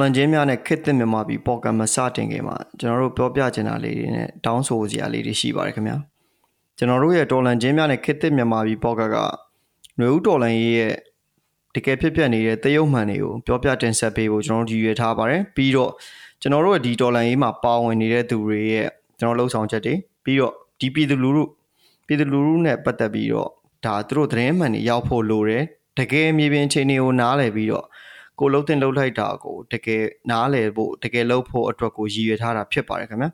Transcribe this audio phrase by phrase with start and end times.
[0.00, 5.96] ်လန်ချင်းများနဲ့ခစ်သစ်မြန်မာပြည်ပေါ်ကမစတင်ခင်မှာကျွန်တော်တို့ပြောပြချင်တာလေးတွေနဲ့တောင်းဆိုစရာလေးတွေရှိပါတယ်ခင်ဗျာ
[6.78, 10.94] ကျွန်တော်တို့ရဲ့တော်လန်ချင်းများနဲ့ခစ်သစ်မြန်မာပြည်ပေါ်ကကຫນွေဦးတော်လန်ရေးရဲ့
[11.74, 15.92] တကယ်ဖြစ်ပျက်နေတဲ့တရုတ်မှန်တွေကိုပြောပြတင်ဆက်ပေးဖို့ကျွန်တော်တို့ရည်ရွယ်ထားပါတယ်ပြီးတော့
[16.40, 19.94] ကျွန်တော်တို့ရဲ့ဒီတော်လန်ရေးမှာပါဝင်နေတဲ့သူတွေရဲ့ကျွန်တော်လှုပ်ဆောင်ချက်တွေ
[20.24, 21.44] ပြီးတော့ဒီပြည်သူလူထု
[22.06, 23.50] ပြည်သူလူထုနဲ့ပတ်သက်ပြီးတော့
[23.84, 25.64] ဒါသူတို့သတင်းမှန်တွေရောက်ဖို့လိုတယ်
[25.98, 27.86] တကယ်မြေပြင်အခြေအနေကိုနားလည်ပြီးတော့
[28.39, 33.29] ကိုလှုပ်တင်လှုပ်လိုက်တာကိုတကယ်နားလည်ဖို့တကယ်လှုပ်ဖို့အတွက်ကိုရည်ရွယ်ထားတာဖြစ်ပါတယ်ခင်ဗျာ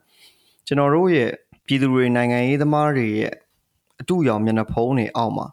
[0.68, 1.32] ကျွန်တော်တို့ရဲ့
[1.66, 3.34] ပြည်သူတွေနိုင်ငံရေးသမားတွေရဲ့
[4.02, 5.48] အတူရောင်မျက်နှာဖုံးတွေအောက်မှာ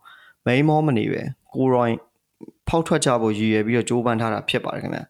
[0.44, 1.22] မိန်မောမနေပဲ
[1.54, 1.96] ကိုရိုင်း
[2.68, 5.02] ဖောက်ထွက်ကြဖို့ရည်ရွယ်ပြီးတော့ကြိုးပမ်းထားတာဖြစ်ပါတယ်ခင်ဗျာ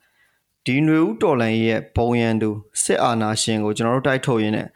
[0.65, 2.51] ဒီຫນွေဦးတော်လန်ရဲ့ဘုံရန်သူ
[2.83, 4.67] စစ်အာဏာရှင်ကိုကျွန်တော်တို့တိုက်ထုတ်ရင်းနဲ့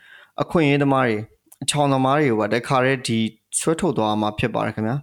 [0.42, 1.16] အခွင့်အရေးသမားတွေ
[1.62, 3.18] အချောင်သမားတွေကိုပါတခါတည်းဒီ
[3.58, 4.96] ဆွဲထုတ်သွားမှာဖြစ်ပါတယ်ခင်ဗျာ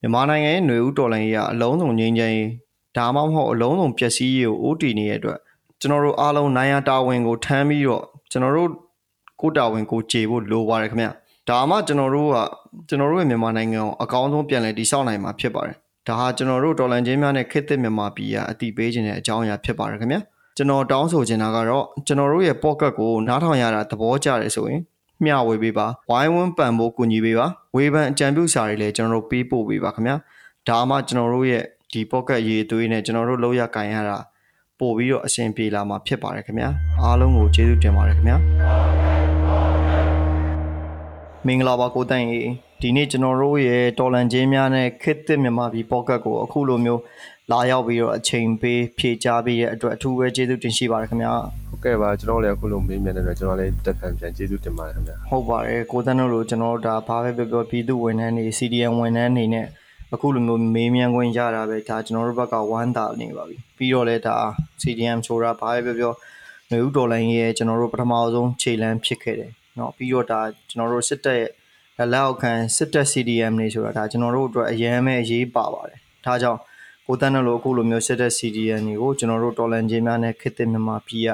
[0.00, 2.50] မြန်မာနိုင်ငံရဲ့ຫນွေဦးတော်လိုင်းကြီးကအလုံးစုံငြိမ်းချမ်းရေး
[2.97, 5.39] ဒါမှမဟုတ်အလုံးစုံပျက်စီးရေးကိုအိုးတီနေတဲ့အတွက်
[5.79, 8.69] ကျွန်တော်တို့အားလုံးနိုင်ရတာဝန်ကိုထမ်းပြီးတော့ကျွန်တော်တို့
[9.41, 11.07] ကိုတာဝန်ကိုခြေဖို့လိုပါတယ်ခင်ဗျ
[11.49, 12.37] ဒါမှကျွန်တော်တို့က
[12.87, 15.75] ကျွန်တော်တို့ရဲ့မြန်မာနိုင်ငံကိုအကောင်းဆုံးပြန်လည်တည်ဆောက်နိုင်မှာဖြစ်ပါတယ်
[16.07, 20.17] ဒါဟာကျွန်တော်တို့တော်လန်ချင်းများနဲ့ခေတ်သစ်မြန်မာပြည်ကအတိပေးခြင်းတဲ့အကြောင်းအရာဖြစ်ပါတယ်ခင်ဗျ
[20.57, 24.81] ကျွန်တော်တောင်းဆိုချင်တာကတော့ကျွန်တော်တို့ရဲ့ pocket ကိုနားထောင်ရတာသဘောကျတယ်ဆိုရင်
[25.23, 30.15] မျှဝေပေးပါဝိုင်းဝန်းပံ့ပိုးကူညီပေးပါဝေဖန်အကြံပြုစာတွေလည်းကျွန်တော်တို့ပေးပို့ပေးပါခင်ဗျာ
[30.69, 34.17] ဒါမှကျွန်တော်တို့ရဲ့ ဒီ pocket ရေးသွေးနဲ့ကျွန်တော်တို့လောက်ရကင်ရတာ
[34.79, 36.69] ပို့ပြီးတော့အဆင်ပြေလာမှာဖြစ်ပါတယ်ခင်ဗျာ
[37.01, 38.37] အားလုံးကိုကျေးဇူးတင်ပါတယ်ခင်ဗျာ
[41.45, 42.49] မင်္ဂလာပါကိုတန့်ကြီး
[42.81, 47.01] ဒီနေ့ကျွန်တော်တို့ရဲ့တော်လန်ချင်းများနဲ့ခစ်သစ်မြန်မာပြည် pocket ကိုအခုလိုမျိုး
[47.51, 51.33] လာရောက်ပြီးတော့အချိန်ပေးဖြည့်ချပေးတဲ့အတွက်အထူးပဲကျေးဇူးတင်ရှိပါတယ်ခင်ဗျာ
[51.69, 59.67] ဟုတ်ကဲ့ပါကျွန်တော်လည်းအခုလိုမေးမြန်းတဲ့အတွက်ကျွန်တော်လည်းတက်ခံပြန်ကျေးဇူးတင်ပါတယ်ခင်ဗျာဟုတ်ပါတယ်ကိုတန်းတို့လိုကျွန်တော်တို့ဒါဘာပဲပြောပြောပြည်သူဝန်ထမ်းတွေ CDN ဝန်ထမ်းတွေနဲ့
[60.14, 64.36] အခုလိုမျိုးမေးမြန်းခွင့်ရတာပဲဒါကျွန်တော်တို့ဘက်ကဝမ်းသာနေပါပြီပြီးတော့လည်းဒါ
[64.82, 66.12] CDM ဆိုတာဘာပဲပြောပြော
[66.70, 71.50] နေဦးဒေါ်လာရဲ့ကျွန်တော်တို့ပထမဆုံးခြေလမ်းဖြစ်ခဲ့တယ်เนาะပြီးတော့ဒါကျွန်တော်တို့စစ်တပ်ရဲ့
[72.12, 76.60] လက်အောက်ခံစစ်တပ် CDM တွေဆိုတာဒါကျွန်တော်တို့အတွက်အရန်ပဲအရေးပါပါတယ်ဒါကြောင့်
[77.06, 81.30] ကိုတန်းတို့လိုအခုလိုမျိုးစစ်တပ် CDN တွေကိုကျွန်တော်တို့တော်လန်ချင်းများနဲ့ခစ်တဲ့မြန်မာပြည်က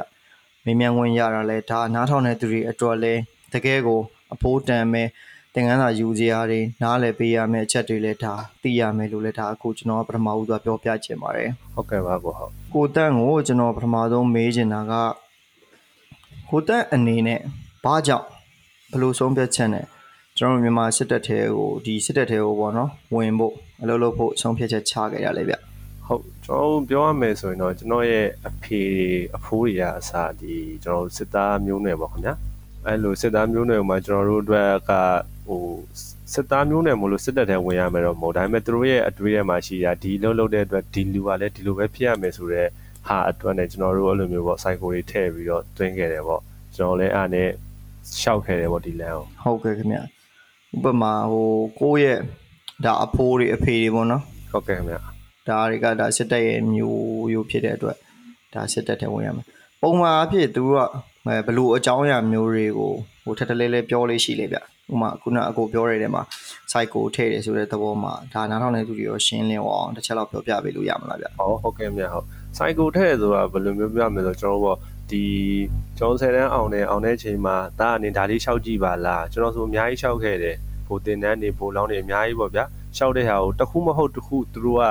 [0.64, 3.14] မေးမြန်းခွင့်ရတာလဲဒါနားထောင်တဲ့သူတွေအတွက်လဲ
[3.52, 4.00] တကယ်ကို
[4.34, 5.08] အဖိုးတန်မဲ့
[5.55, 14.93] သင်ခန်းစာယူစရာတွေနားလည်ပေးရမယ့်အချက်တွေလည်းဒါသိရမယ်လို့လည်းဒါအခုကျွန်တော်ပထမဦးစွာပြောပြချင်ပါတယ်ဟုတ်ကဲ့ပါကိုဟုတ်ကိုတန့်ကိုကျွန်တော်ပထမဆုံးမေးချင်တာက
[16.49, 17.39] ကိုတန့်အနေနဲ့
[17.83, 18.27] ဘာကြောင့်
[18.91, 19.85] ဘလို့ဆုံးဖြတ်ချက်နဲ့
[20.37, 25.55] ကျွန်တော်မြန်မာစစ်တပ်ထဲကိုဒီစစ်တပ်ထဲကိုပေါ့နော်ဝင်ဖို့အလုပ်လုပ်ဖို့ဆုံးဖြတ်ချက်ချခဲ့ရလဲဗျ
[26.07, 28.81] ဟုတ်ကျွန်တော်ပြောရမယ်ဆိုရင်တော့ကျွန်တော်ရဲ့အဖေ
[29.37, 30.53] အဖိုးတွေကအစားဒီ
[30.83, 32.33] ကျွန်တော်စစ်သားမျိုးနွယ်ပေါ့ခင်ဗျာ
[32.87, 34.91] အဲ့လိုစစ်သားမျိုးနွယ်မှာကျွန်တော်တို့အတွက်က
[35.47, 35.63] ဟို
[36.33, 42.69] စစ်သားမျိုးနွယ်မလို့စစ်တပ်ထဲဝင်ရမယ်တော့မဟုတ်ဒါပေမဲ့သူတို့ရဲ့အတွေးထဲမှာရှိတာဒီလုံးလုံးတဲ့အတွက်ဒီလူကလည်းဒီလိုပဲဖြစ်ရမယ်ဆိုတော့
[43.07, 46.41] ဟာအတွက်နဲ့ကျွန်တော်တို့အဲ့လိုမျိုးပေါ့ cycle တွေထည့်ပြီးတော့တွင်းခဲ့တယ်ပေါ့
[46.75, 47.49] ကျွန်တော်လည်းအားနဲ့
[48.21, 50.03] ရှောက်ခဲ့တယ်ပေါ့ဒီလမ်းကိုဟုတ်ကဲ့ခင်ဗျဥ
[50.83, 51.49] ပမာဟို
[51.79, 52.19] ကိုယ့်ရဲ့
[52.85, 54.95] ဒါအဖိုးတွေအဖေတွေပေါ့နော်ဟုတ်ကဲ့ခင်ဗျ
[55.49, 57.97] ဒါတွေကဒါစစ်တပ်ရဲ့မျိုးရိုးဖြစ်တဲ့အတွက်
[58.53, 59.45] ဒါစစ်တပ်ထဲဝင်ရမယ်
[59.81, 60.75] ပုံမှန်အဖြစ်သူက
[61.47, 64.57] ဘလို့အကြောင်းအရာမျိုးတွေကိုဟိုထက်တလဲလဲပြောလေးရှိလေဗျ
[64.91, 66.21] ဥမာခုနအကိုပြောရတဲ့မှာ
[66.71, 72.25] site ကိုထည့်တယ်ဆိုတဲ့သဘောမှာဒါနားထောင်နေသူတွေရောရှင်းလင်းအောင်တစ်ချက်လောက်ပြောပြပေးလို့ရမလားဗျဟုတ်ဟုတ်ကဲ့မြတ်ဟုတ်
[72.57, 74.77] site ကိုထည့်ဆိုတာဘယ်လိုမျိုးပြမလဲဆိုတော့ကျွန်တော်တို့
[75.11, 75.23] ဒီ
[75.97, 80.55] ကျွန်တော်ဆယ်တန်းအောင်နေအောင်တဲ့ချိန်မှာဒါအနေဒါလေးလျှောက်ကြည့်ပါလားကျွန်တော်ဆိုအများကြီးလျှောက်ခဲ့တယ်
[80.87, 82.63] ဘိုတင်တန်းနေဘိုလောင်းနေအများကြီးပေါ့ဗျာ
[82.95, 84.83] လျှောက်တဲ့ဟာကိုတစ်ခုမဟုတ်တစ်ခုသူတို့က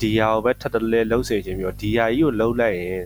[0.00, 3.04] ဒီဟာကိုပဲထပ်တလဲလှုပ်စေခြင်းပြီးတော့ဒီဟာကြီးကိုလှုပ်လိုက်ရင်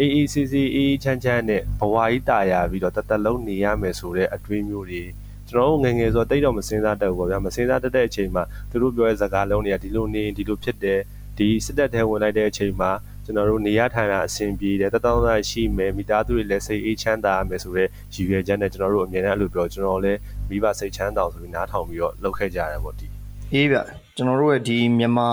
[0.00, 5.02] အေးအေးဆေးဆေးအေးချမ်းချမ်းနဲ့ဘဝကြီးတာယာပြီးတော့တသက်လုံးနေရမယ်ဆိုတဲ့အတွေးမျိုးတွေ
[5.48, 11.00] ကျွန်တော်တို့ငငယ်ဆိုတိတ်တော့မစင်စားတတ်ဘူးပေါ့ဗျာမစင်စားတတ်တဲ့အချိန်မှာသူတို့ပြောတဲ့စကားလုံးတွေကဒီလိုနေဒီလိုဖြစ်တယ်
[11.38, 12.90] ဒီစစ်တပ်ထဲဝင်လိုက်တဲ့အချိန်မှာ
[13.24, 20.18] ကျွန်တော်တို့နေရထိုင်တာအဆင်ပြေတယ်တတောင်းသားရှိမယ်မိသားစုတွေလည်းစိတ်အေးချမ်းသာရမယ်ဆိုတော့ရည်ရွယ်ချက်နဲ့ကျွန်တော်တို့အမြဲတမ်းအဲ့လိုပြောကျွန်တော်လည်း
[20.48, 23.06] မိဘစိတ်ချမ်းသာဆိုပြီးနားထောင်ပြီးတော့လုပ်ခဲ့ကြရတယ်ပေါ့ဒီ
[23.52, 23.78] အေးဗျ
[24.16, 25.30] ကျွန်တော်တို့ရဲ့ဒီမြန်မာ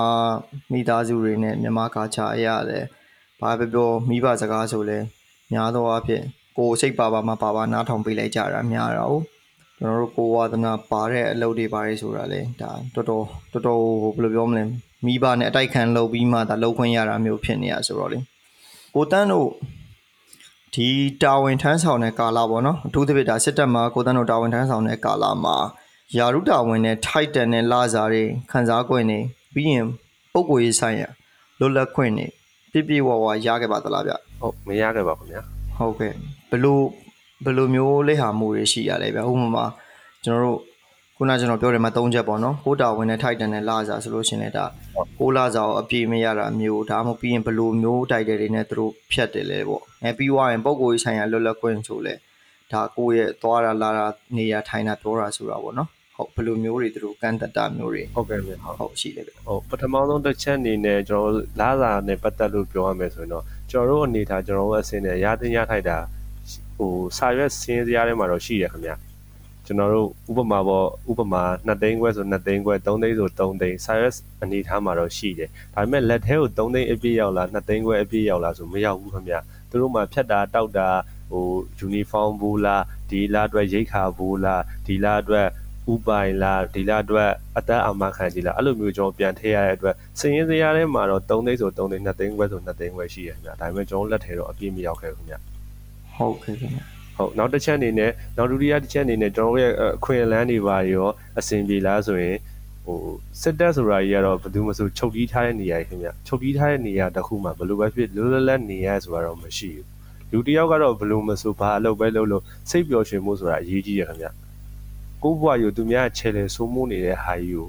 [0.71, 2.85] မိသားစုတွေနဲ့မြန်မာကာချာအရာလည်း
[3.43, 4.97] ဘာပဲပြောမိဘစကားဆိုလဲ
[5.53, 6.23] များသောအားဖြင့်
[6.57, 9.13] ကိုယ်စိတ်ပါပါမှပါပါနားထောင်ပေးလိုက်ကြတာများတာ哦
[9.77, 13.81] ကျွန်တော်တို့ကိုဝါသနာပါတဲ့အလုပ်တွေပါတယ်ဆိုတာလေဒါတော်တော်တော်တော်
[14.15, 14.63] ဘယ်လိုပြောမလဲ
[15.05, 18.19] မိဘနဲ့အတိုက်ခံလုပ်ပြီးမှဒါလုပ်ခွင့်ရတာမျိုးဖြစ်နေရဆိုတော့လေ
[18.95, 19.49] ကိုတန်းတို့
[20.73, 20.87] ဒီ
[21.23, 25.55] တာဝန်ထမ်းဆောင်တဲ့ကာလပေါ့နော်အထူးသဖြင့်ဒါစစ်တပ်မှာကိုတန်းတို့တာဝန်ထမ်းဆောင်တဲ့ကာလမှာ
[26.17, 29.19] ယာရုတာဝန်နဲ့ထိုက်တန်တဲ့လာစားတွေခံစား권နေ
[29.53, 29.87] ပြီးရင်
[30.33, 31.03] ပုံကိုရေးဆိုင်ရ
[31.59, 32.25] လွတ်လပ်ခွင့်နေ
[32.73, 35.41] ပြပြဝဝရခဲ့ပါသလားဗျဟုတ်မရခဲ့ပါခင်ဗျာ
[35.77, 36.13] ဟုတ်ကဲ့
[36.51, 36.83] ဘလို့
[37.45, 39.65] ဘလို့မျိုးလက်ဟာမှုတွေရှိရလဲဗျဥပမာ
[40.23, 40.59] ကျွန်တော်တို့
[41.17, 44.65] ခုနကျွန်တော်ပြောတယ်မှာ၃ချက်ပေါ့နော်ကိုတာဝင်တဲ့ထိုက်တန်တဲ့လာစာဆိုလို့ရှင်လေဒါ
[45.19, 52.13] ကိုလာစာကိုအပြေမရတာမျိုးဒါမှမဟုတ်ပြီးရင်ဘလိုမျိုးတိုက်တယ်တွေနဲ့သူတို့ဖြတ်တယ်လေပေါ့အဲပြီးွားရင်ပုံကိုယ်ဆိုင်ရာလွတ်လပ်ခွင့်ဆိုလဲ
[52.71, 54.05] ဒါကိုယ့်ရဲ့သွားတာလာတာ
[54.37, 65.97] နေရာထိုင်တာပြောတာဆိုတာပေါ့နော် ဟုတ်ဘလိုမျိုးတွေသူတို့ကန့်တက်တာမျိုးတွေဟုတ်ကဲ့ဗျဟုတ်ဟုတ်ရှိတယ်ဗျဟုတ်ပထမဆုံးတစ်ချက်အနေနဲ့ကျွန်တော်လာစာနဲ့ပတ်သက်လို့ပြောရမယ်ဆိုရင်တော့ကျွန်တော်တို့အနေထားကျွန်တော်တို့အစင်းနဲ့ရာတင်ရထိုက်တာ
[66.77, 68.91] ဟိုစာရွက်စင်းစရာထဲမှာတော့ရှိရခင်ဗျ
[69.65, 79.35] ကျွန်တော်တို့ဥပမာပေါ့ဥပမာ2သိန်းခွဲဆို2သိန်းခွဲ3သိန်းဆို3သိန်းစာရွက်အနေထားမှာတော့ရှိတယ်ဒါပေမဲ့လက်ထဲကို3သိန်းအပြည့်ရောက်လာ2သိန်းခွဲအပြည့်ရောက်လာဆိုမရောက်ဘူးခင်ဗျ
[79.69, 80.87] သူတို့မှဖြတ်တာတောက်တာ
[81.31, 85.47] ဟိုယူနီဖောင်းဘူးလားဒီလားအတွက်ရိတ်ခါဘူးလားဒီလားအတွက်
[85.91, 95.35] ဥပိုင်လားဒီလားအတွက်အသက်အာမခံကြီးလားအဲ့လိုမျိုးကျွန်တော်ပြန်ထည့်ရတဲ့အတွက်စည်ရင်စရာထဲမှာတော့3သိန်းဆို3သိန်း2သိန်းခွဲဆို2သိန်းခွဲရှိရခင်ဗျဒါပေမဲ့ကျွန်တော်လက်ထဲတော့အပြည့်မရောက်ခဲ့ဘူးခင်ဗျ
[96.15, 96.79] ဟုတ်ကဲ့ခင်ဗျ
[97.17, 101.07] ဟုတ်နောက်တစ်ချက်အနေနဲ့နောက်ဒုတိယတစ်ချက်အနေနဲ့ကျွန်တော်တို့ရဲ့အခွင့်အလမ်းတွေပါရော
[101.39, 102.37] အဆင်ပြေလားဆိုရင်
[102.85, 102.99] ဟို
[103.41, 109.87] စစ်တပ်ဆိုတာကြီးကတော့ဘယ်သူမှဆိုချုပ်တီးထားတဲ့နေရာကြီးခင်ဗျချုပ်တီးထားတဲ့နေရာတစ်ခုမှာဘယ်လိုပဲဖြစ်လွတ်လပ်လပ်နေရဆိုတာတော့မရှိဘူး
[110.31, 114.27] လူတစ်ယောက်ကတော့ဘယ်လိုမဆိုဘာအလုပ်ပဲလုပ်လို့စိတ်ပျော်ရွှင်မှုဆိုတာအရေးကြီးရခင်ဗျ
[115.23, 117.67] ကိုယ့်ဘဝယူသူများချဲလေဆိုးမိုးနေတဲ့ဟာကြီးကို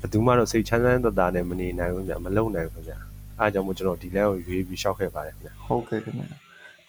[0.00, 3.04] ဘယ်သူမှတော့စိတ်ချမ်းသာတသာနဲ့မနေနိုင်ဘူးဗျမလုံနိုင်ဘူးခင်ဗျ
[3.38, 6.24] အားကြောင့်မို့ကျွန်တော်ဒီလမ်းကိုရွေးပြီးရှောက်ခဲ့ပါတယ်ခင်ဗျဟုတ်ကဲ့ခင်ဗျ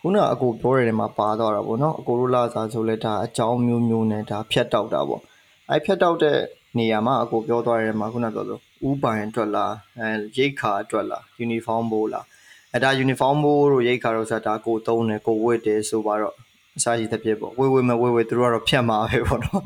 [0.02, 5.22] ခုနအကိုပြောရတဲ့မှာပါတော့တာပေါ့နော်အကိုတို့လာစားဆိုလဲဒါအကြောင်းမျိုးမျိုးနဲ့ဒါဖြတ်တောက်တာပေါ့
[5.70, 6.38] အဲဖြတ်တောက်တဲ့
[6.78, 12.26] နေရာမှာအကိုပြောသွားတဲ့မှာခုနပြောလို့ဥပိုင်အတွက်လားအဲရိတ်ခါအတွက်လားယူနီဖောင်းဘိုးလား
[12.74, 16.36] အဲဒါယူနီဖောင်းဘိုးတို့ရိတ်ခါတို့ဆိုတာဒါကိုသုံးတယ်ကိုဝတ်တယ်ဆိုပါတော့
[16.78, 19.66] အစားရှိတဲ့ပြစ်ပေါ့ဝေဝေမဝေဝေသူတို့ကတော့ဖြတ်မှာပဲပေါ့နော်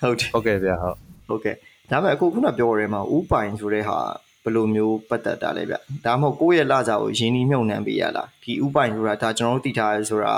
[0.00, 0.96] ဟုတ်တယ်ဟုတ်ကဲ့ဗျဟုတ်
[1.28, 1.56] ဟုတ်ကဲ့
[1.90, 3.98] ဒါပေမဲ့အခုခုနပြောရဲမှာဥပိုင်ဆိုတဲ့ဟာ
[4.42, 5.74] ဘယ်လိုမျိုးပတ်သက်တာလဲဗျ
[6.04, 10.34] ဒါမှမဟုတ်ကိုယ့်ရဲ့လစာကိုရင်းနှီးမြှုပ်နှံပေးရလားဒီဥပိုင်ဆိုတာဒါကျွန်တော်တို့သိထားရဲဆိုတာ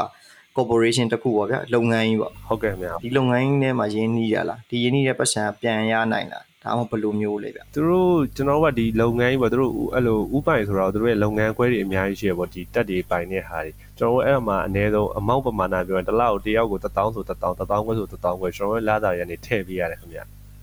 [0.56, 20.20] corporation တစ်ခုပေါ့ဗျလုပ်ငန်းကြီးပေါ့ဟုတ်ကဲ့ဗျဒီလုပ်ငန်းကြီးထဲမှာရင်းနှီးရလားဒီရင်းနှီးတဲ့ပတ်စံပြန်ရနိုင်လားဒါမှမဟုတ်ဘယ်လိုမျိုးလဲဗျသူတို့ကျွန်တော်တို့ကဒီလုပ်ငန်းကြီးပေါ့သူတို့အဲ့လိုဥပိုင်ဆိုတော့သူတို့ရဲ့လုပ်ငန်းခွဲတွေအများကြီးရှိရပေါ့ဒီတက်တွေပိုင်တဲ့ဟာတွေ ကျွန်တော်တို့အဲ့အမှာအနည်းဆုံးအမောက်ပမာဏပြောရင်တစ်လောက်တယောက်ကို1000ဆို1000 1000ခွဲဆို1000ခွဲကျွန်တော်တို့လာတာရနေထည့်ပေးရတယ်ခင်ဗျ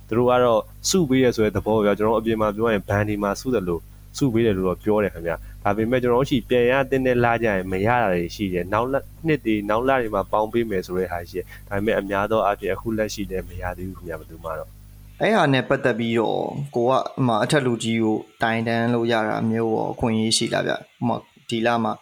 [0.08, 3.82] သူတို့ကတော့စုပေးရဆိုတဲ့သဘောပဲကျွန်တော်အပြင်မှာပြောရင်ဘန်ဒီမှာစုတယ်လို့
[4.18, 5.32] စုပေးတယ်လို့တော့ပြောတယ်ခင်ဗျ
[5.64, 14.70] ဒါပေမဲ့ကျွန်တော်တို့ရှိပြန်ရတဲ့နဲ့လာကြရင်မရတာတွေရှိတယ်နောက်လက်နှစ်တွေနောက်လတွေမှာပေါင်းပေးမယ်ဆိုတဲ့ဟာရှိတယ်ဒါပေမဲ့အများသောအားဖြင့်အခုလက်ရှိလည်းမရသေးဘူးခင်ဗျဘယ်သူမှတော့
[15.22, 16.42] အဲ့ဟာနဲ့ပတ်သက်ပြီးတော့
[16.76, 21.16] ကိုကအမှအထက်လူကြီးကိုတိုင်တန်းလို့ရတာမျိုးရောအခွင့်အရေးရှိလားဗျဥပမာ
[21.50, 21.94] ဒီလမှာ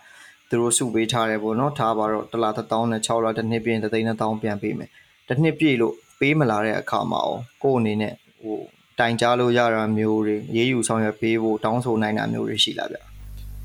[0.50, 4.90] သူတို့စုပေးထားတယ်ပေါ့နော်ထားပါတော့တစ်လတစ်သောင်းနဲ့6လတစ်နှစ်ပြည့်ရင်တစ်သိန်းတစ်သောင်းပြန်ပေးမယ်
[5.28, 8.60] တစ်နှစ်ပြည့်လို့ပေးမလာတဲ့အခါမှာရောကိုယ့်အနေနဲ့ဟို
[9.00, 12.98] တိုင်ကြားလို့ရတာမျိုးတွေရေးယူဆောင်ရွက်ပေးဖို့တောင်းဆိုနိုင်တာမျိုးတွေရှိလားဗျ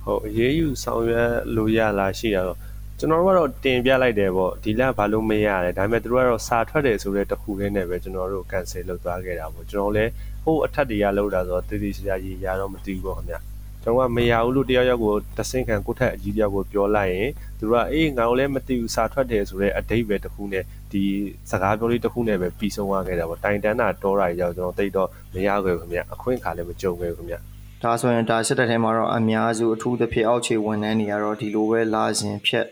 [0.04, 2.58] ဟုတ်အရေးယူဆောင်ရွက်လို့ရလားရှိရတော့
[2.98, 10.10] ကျွန်တော်တို့ကတော့တင်ပြလိုက်တယ်ပေါ့ဒီလဘာလို့မရလဲဒါပေမဲ့သူတို့ကတော့စာထွက်တယ်ဆိုတဲ့တခုလေးနဲ့ပဲကျွန်တော်တို့ cancel လုပ်သွားခဲ့တာပေါ့ကျွန်တော်လည်း
[10.44, 13.36] ဟိုအထက်တရားလောက်တာဆိုတော့တည်တည်ချာချာရေးရတော့မသိဘူးပေါ့ခင်ဗျ
[13.82, 21.02] ကျွန်တော်ကမရဘူးလို့တယောက်ယောက်ကိုတဆင့်ခံကိုထက်အကြီးတယောက်ကိုပြောလိုက်ရင်သူတို့ကအေးငါတို့လည်းမသိဘူးစာထွက်တယ်ဆိုတဲ့အတိတ်ပဲတခုနဲ့ဒီ
[21.50, 27.36] စကားပြောလေးတခုနဲ့ပဲပြီးဆုံးသွားခဲ့တာပေါ့တိုင်တန်းတာတောတာကြီးကြောင့်ကျွန်တော်တိတ်တော့မရခဲ့ဘူးခင်ဗျအခွင့်အခါလည်းမကြုံခဲ့ဘူးခင်ဗျ
[27.82, 32.66] ဒါဆိုရင်ဒါစစ်တပ်ထဲမှာတော့အများစုအထူးသဖြင့်အောက်ခြေဝန်ထမ်းတွေကတော့ဒီလိုပဲလာစဉ်ဖြတ်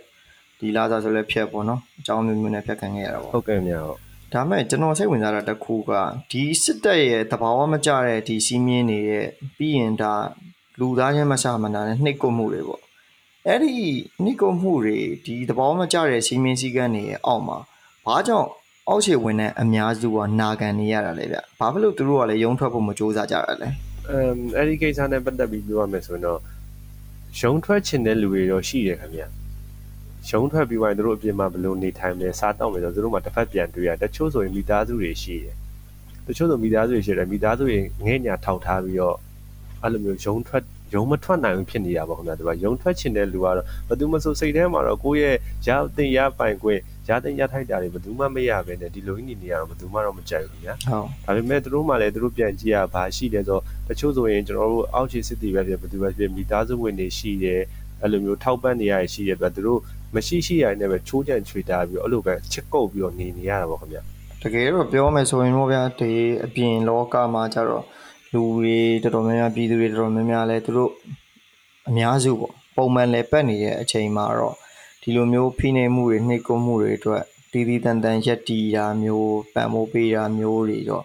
[0.61, 3.99] ဒီလာစားဆိုလဲဖြတ်ပေါ့နော်အကြောင်းမျိုးမျိုးနဲ့ဖြတ်ခံခဲ့ရတာပေါ့ဟုတ်ကဲ့မြန်ဟုတ်
[4.33, 5.91] ဒါမဲ့ကျွန်တော်စိတ်ဝင်စားတာတစ်ခုက
[6.31, 10.15] ဒီစစ်တပ်ရဲ့တဘာဝမကျတဲ့ဒီစီးမြင်းတွေရဲ့ပြီးရင်ဒါ
[10.81, 12.83] လူသားချင်းမဆမနာနဲ့နှိပ်ကွပ်မှုတွေပေါ့
[13.47, 13.73] အဲ့ဒီ
[14.25, 17.59] နှိပ်ကွပ်မှုတွေဒီတဘာဝမကျတဲ့စီးမြင်းစည်းကမ်းတွေရဲ့အောက်မှာ
[18.07, 18.49] ဘာကြောင့်
[18.89, 23.69] အောက်ခြေဝင်တဲ့အများစုကနာခံနေရတာလဲဗျဘာဖြစ်လို့သူတို့ကလည်းရုံထွက်ဖို့မကြိုးစားကြတာလဲ
[24.09, 26.41] အမ်အဲ့ဒီကိစ္စနဲ့ပတ်သက်ပြီးပြောရမယ်ဆိုရင်တော့
[27.41, 29.23] ရုံထွက်ချင်တဲ့လူတွေတော့ရှိတယ်ခင်ဗျ
[30.31, 35.55] ရုံထွက်ပြီးမှသူတို့အပြင်မှာဘယ်လိုနေထိုင်မလဲစားတောက်မလဲဆိုတော့သူတို့မှတစ်ဖက်ပြန်တွေ့ရတချို့ဆိုရင်မိသားစုတွေရှိတယ်
[36.27, 39.17] တချို့ဆိုမိသားစုတွေရှိတယ်မိသားစုတွေငဲ့ညာထောက်ထားပြီးတော့
[39.83, 40.63] အဲ့လိုမျိုးရုံထွက်
[40.95, 43.57] ရုံမထွက်နိုင်ဘူးဖြစ်နေတာပေါ့ခင်ဗျာသူကရုံထွက်ချင်တဲ့လူကတော့
[43.89, 57.61] ဘယ်သူမှဆိုစိတ်ထဲမှာတော့ကိုယ့်ရဲ့ရတဲ့ရပိုင်ခွင့်ရတဲ့ရထိုက်တာတွေဘယ်သူမှမရဘဲနဲ့ဒီလိုကြီးနေနေရတော့ဘယ်သူမှတော့မကြိုက်ဘူးခင်ဗျာဟုတ်ဒါပေမဲ့သူတို့မှလည်းသူတို့ပြန်ကြည့်ရဘာရှိတယ်ဆိုတော့တချို့ဆိုရင်ကျွန်တော်တို့အောက်ခြေစစ်တီပဲဖြစ်ဘယ်သူပဲဖြစ်မိသားစုဝင်တွေရှိတယ်
[58.03, 59.81] အဲ့လိုမျိုးထောက်ပံ့နေရရှိတယ်ပြသူတို့
[60.15, 63.99] မရှိရှိရတဲ့ပဲချိုးချံချွေတာပြီးတော့အဲ့လိုပဲချစ်ကုပ်ပြီးတော့နေနေရတာပေါ့ခင်ဗျ
[64.43, 66.11] တကယ်တော့ပြောမယ်ဆိုရင်တော့ဗျာဒီ
[66.45, 67.85] အပြင်လောကမှာကျတော့
[68.33, 70.93] လူတွေတော်တော်များများပြည်သူတွေတော်တော်များများလဲသူတို့
[71.89, 74.57] အများစုပေါ့ပုံမှန်လဲပတ်နေတဲ့အချိန်မှာတော့
[75.03, 81.05] ဒီလိုမျိုးဖိနှိပ်မှုတွေနှိပ်ကွပ်မှုတွေအတွက်တီးတီးတန်တန်ရက်တီတာမျိုးပံ့ပိုးပေးတာမျိုးတွေတော့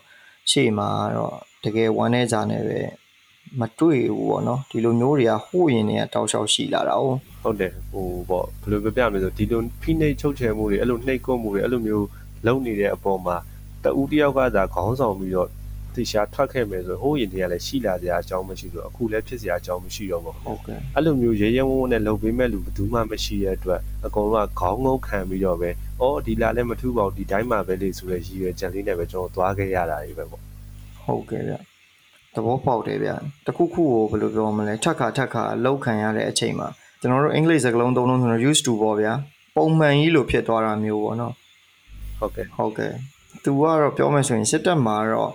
[0.51, 2.79] ရှေ့မှာတော့တကယ်ဝမ်းနေကြနေပဲ
[3.59, 7.03] မတွေ့ဘူးပေါ့နော်ဒီလိုမျိုးတွေကဟိုးရင်တွေကတောက်လျှောက်ရှိလာတာ哦
[7.43, 12.07] ဟုတ်တယ်ဟိုပေါ့ဘယ်လိုပြပြမလဲဆိုဒီလိုဖိနှိပ်ချုပ်ချယ်မှုတွေအဲ့လိုနှိပ်ကွပ်မှုတွေအဲ့လိုမျိုး
[12.45, 13.35] လုပ်နေတဲ့အပေါ်မှာ
[13.83, 15.49] တဦးတယောက်ကသာခေါင်းဆောင်ပြီးတော့
[15.97, 25.69] တေချာထွက်ခဲ့မယ်ဆိုဟိုးရင်တည်းကလည်းရှိလာကြအကြောင်းမရှိဘူးအခုလည်းဖြစ်စရာအကြောင်းမရှိတော့ဘူးဟုတ်ကဲ့အဲ့လိုမျိုးရဲရဲဝံ့ဝံ့နဲ့လုပ်ပေးမဲ့လူဘယ်သူမှမရှိတဲ့အတွက်အကုန်လုံးကခေါင်းငုံခံပြီးတော့ပဲ
[26.01, 30.41] အော်ဒီလာလည်းမထူပါဘူးဒီတိုင်းမှာပဲလေဆိုတဲ့ရည်ရွယ်ချက်လေးနဲ့ပဲကျွန်တော်သွားခဲ့ရတာတွေပဲပေါ့
[31.05, 31.53] ဟုတ်ကဲ့ဗျ
[32.35, 33.11] သဘောပေါက်တယ်ဗျ
[33.45, 36.67] တခုခုကိုဘယ်လိုပြောမလဲထက်ခါထက်ခါလောက်ခံရတဲ့အချိန်မှာ
[37.01, 39.13] ကျွန်တော်တို့အင်္ဂလိပ်စကားလုံးသုံးလုံးဆိုတော့ used to ပေါ့ဗျာ
[39.55, 41.33] ပုံမှန်ကြီးလိုဖြစ်သွားတာမျိုးပေါ့နော်
[42.19, 42.93] ဟုတ်ကဲ့ဟုတ်ကဲ့
[43.43, 45.31] သူကတော့ပြောမယ်ဆိုရင်စစ်တပ်မှာတော့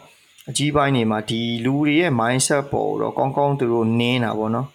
[0.51, 4.69] အကြီးပိုင်းနေမှာဒီလူတွေရဲ့ mindset ပေါ်တော့ကောင်းကောင်းသူတို့နင်းတာပေါ့နော်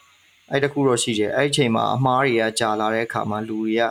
[0.52, 3.84] အဲ့တခုတော့ရှိတယ်အဲ့ဒီအချိန်မှာအမားတွေကကြာလာတဲ့အခါမှာလူတွေက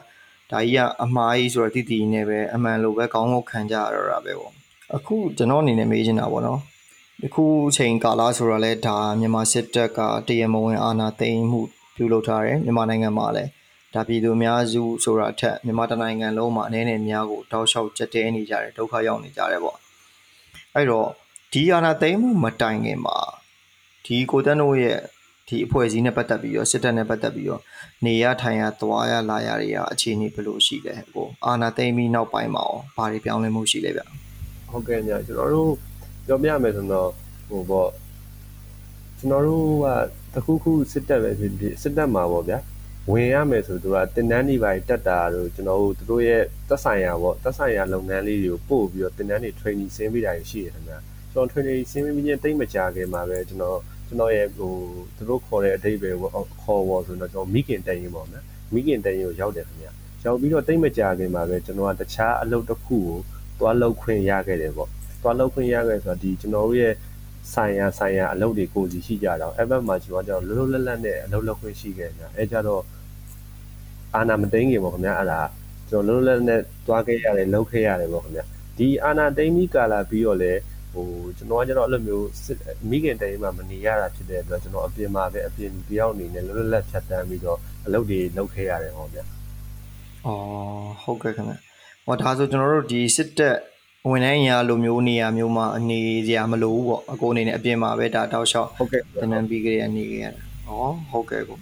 [0.50, 4.52] ဒါကြီးကအမားကြီးဆိုတော့တည်တည်နေပဲအမှန်လိုပဲကောင်းကောင်းခံကြရတော့တာပဲပေါ့
[4.96, 6.60] အခုကျွန်တော်အနေနဲ့မေးချင်တာပေါ့နော်
[7.20, 9.98] ဒီခုအချိန်ကာလဆိုတော့လဲဒါမြန်မာစစ်တပ်က
[10.28, 11.60] တရမဝင်အာဏာသိမ်းမှု
[11.96, 13.50] ပြုလုပ်ထားတယ်မြန်မာနိုင်ငံမှာလည်း
[13.94, 19.76] ဒါပြည်သူအများစုဆိုတာအထက်မြန်မာတိုင်းနိုင်ငံလုံးမှာအနေနဲ့များကိုတောက်လျှောက်ကြက်တဲနေကြတယ်ဒုက္ခရောက်နေကြတယ်ပေါ့
[20.74, 21.08] အဲ့တော့
[21.54, 23.18] ဒီအာဏာသိမ်းမှုမတိုင်ခင်မှာ
[24.04, 24.98] ဒီကိုတန်းတို့ရဲ့
[25.48, 27.60] ဒီအဖွဲ့အစည်းနဲ့ပတ်သက်ပြီးတော့စစ်တပ်နဲ့ပတ်သက်ပြီးတော့
[28.04, 34.02] နေရထိုင်ရသွားရလာရတွေကအခြေအနေဘယ်လိုရှိလဲဟိုအာဏာသိမ်းပြီးနောက်ပိုင်းမှာရောဘာတွေပြောင်းလဲမှုရှိလဲဗျ
[34.70, 35.72] ဟုတ်ကဲ့ညကျွန်တော်တို့
[36.26, 37.10] ပြောပြမယ်ဆိုတော့
[37.48, 37.90] ဟိုပေါ့
[39.18, 39.86] ကျွန်တော်တို့က
[40.34, 42.58] တခုခုစစ်တပ်ပဲဖြစ်ဖြစ်စစ်တပ်မှာပေါ့ဗျာ
[43.10, 50.98] ဝင်ရမယ်ဆိုတော့တင်တန်းတွေပါတက်တာတို့ကျွန်တော်တို့တို့ရဲ့သက်ဆိုင်ရာပေါ့သက်ဆိုင်ရာလုပ်ငန်းလေးတွေကိုပို့ပြီးတော့တင်တန်းတွေ training ဆင်းပေးတာရှိတယ်ခင်ဗျာ
[51.32, 54.72] ကျွန်တော် training ဆင်းပေးပြီးရင်တိတ်မကြခင်မှာပဲကျွန်တော်ကျွန်တော်ရဲ့ဟို
[55.16, 59.92] သူတို့ခေါ်တဲ့အတိတ်ပဲပေါ့ခေါ်ပေါ်ဆိုတော့ကျွန်တော်မိခင်တိုင်ရင်ပေါ့နော်မိခင်တိုင်ရင်ကိုရောက်တယ်ခင်ဗျာ
[60.24, 63.16] ရောက်ပြီးတော့တိတ်မကြခင်မှာပဲကျွန်တော်ကတခြားအလုပ်တစ်ခုကို
[63.58, 64.88] သွားလုပ်ခွင့်ရခဲ့တယ်ပေါ့
[65.22, 66.94] သွားလုပ်ခွင့်ရခဲ့ဆိုတော့ဒီကျွန်တော်တို့ရဲ့
[67.52, 72.82] ဆိုင်ရာဆိုင်ရာအလုပ်တွေကိုစီရှိကြတော့အဲ့ဘက်မှာကျွန်တော်ကလွတ်လွတ်လပ်လပ်နဲ့အလုပ်လုပ်ခွင့်ရှိခဲ့တယ်အဲကြတော့
[74.14, 75.40] အာနာမသိငင်ပေါ့ခင်ဗျာအဲ့ဒါ
[75.90, 78.44] ကျွန်တော်လွတ်လွတ်လပ်နဲ့သွားခဲ့ရတယ်လုပ်ခဲ့ရတယ်ပေါ့ခင်ဗျာ
[78.78, 80.52] ဒီအာနာသိမီကာလာပြီးတော့လေ
[80.92, 81.06] ဟို
[81.36, 82.26] ကျွန်တော်ကကျတော့အဲ့လိုမျိုး
[82.90, 89.24] မိခင်တိုင်မှာမနေရတာဖြစ်တဲ့အတွက်ကျွန်တော်အပြင်မှာပဲအပြင်တယောက်အနေနဲ့လွတ်လွတ်လပ်ဖြတ်တန်းပြီးတော့အလုပ်တွေလုပ်ခဲ့ရတယ်ဟောဗျာ
[90.26, 90.34] อ๋อ
[91.02, 91.54] ဟုတ်ကဲ့ခင်ဗျ
[92.06, 93.56] ဟောဒါဆိုကျွန်တော်တို့ဒီစစ်တပ်
[94.10, 101.58] ဝင်တိုင်းရာလိုမျိုးနေရာမျိုးမှာအနေစရာမလိုဘူးပေါ့အကိုအနေနဲ့အပြင်မှာပဲဒါတောက်လျှောက်ဟုတ်ကဲ့တနန်ပြီးကြရနေကြရတာဩဟုတ်ကဲ့ကို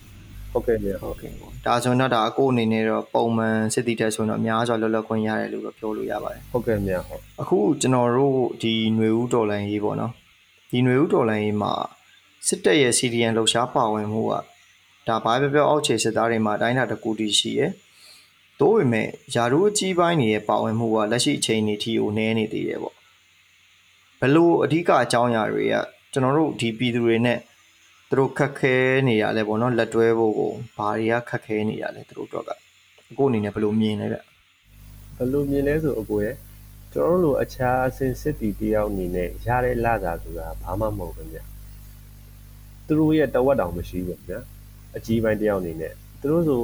[0.51, 10.11] ဟုတ်ကဲ့ဗျာ ဟုတ်ကဲ့ကိုဒါဆိုတော့ဒါအကိုအနေနဲ့တော့ပုံမှန်စစ်တီတက်ဆိုတော့အများစွာလွတ်လပ်ခွင့်ရတယ်လို့တော့ပြောလို့ရပါတယ် ဟုတ်ကဲ့မြတ်ဟုတ် အခုကျွန်တော်တို့ဒီຫນွေဦးတော်လိုင်းရေးပေါ့နော်
[10.71, 11.73] ဒီຫນွေဦးတော်လိုင်းရေးမှာ
[12.47, 14.33] စစ်တပ်ရဲ့ CDN လှုပ်ရှားပါဝင်မှုက
[15.07, 17.71] ဒါဘာပဲပြောအောက်ခြေစစ်သားတွေမှာအတိုင်းတာတစ်ခုတည်းရှိရယ်။
[18.59, 22.95] တိုးပေမဲ့ယာတို့အကြီးပိုင်းတွေရဲ့ပါဝင်မှုကလက်ရှိအချိန်အထိကိုနည်းနေသေးတယ်ပေါ့။
[24.19, 25.75] ဘလို့အဓိကအကြောင်းအရာတွေက
[26.11, 27.39] ကျွန်တော်တို့ဒီပြည်သူတွေနဲ့
[28.12, 28.74] သူတို့ခက်ခဲ
[29.08, 32.50] နေရလဲပေါ့နော်လက်တွဲဖို့ကိုဘာတွေကခက်ခဲနေရလဲသူတို့တော့က
[33.10, 34.18] အခုအနေနဲ့ဘလို့မြင်လဲဗျ
[35.16, 36.36] ဘယ်လိုမြင်လဲဆိုအကိုရဲ့
[36.92, 41.42] ကျွန်တော်တို့လိုအခြားအဆင့်စစ်တီတယောက်အနေနဲ့ရတဲ့လသာဆိုတာဘာမှမဟုတ်ဘူးဗျာ
[42.86, 44.40] သူတို့ရဲ့တဝက်တောင်မရှိဘူးဗျာ
[44.96, 46.62] အကြီးပိုင်းတယောက်အနေနဲ့သူတို့ဆို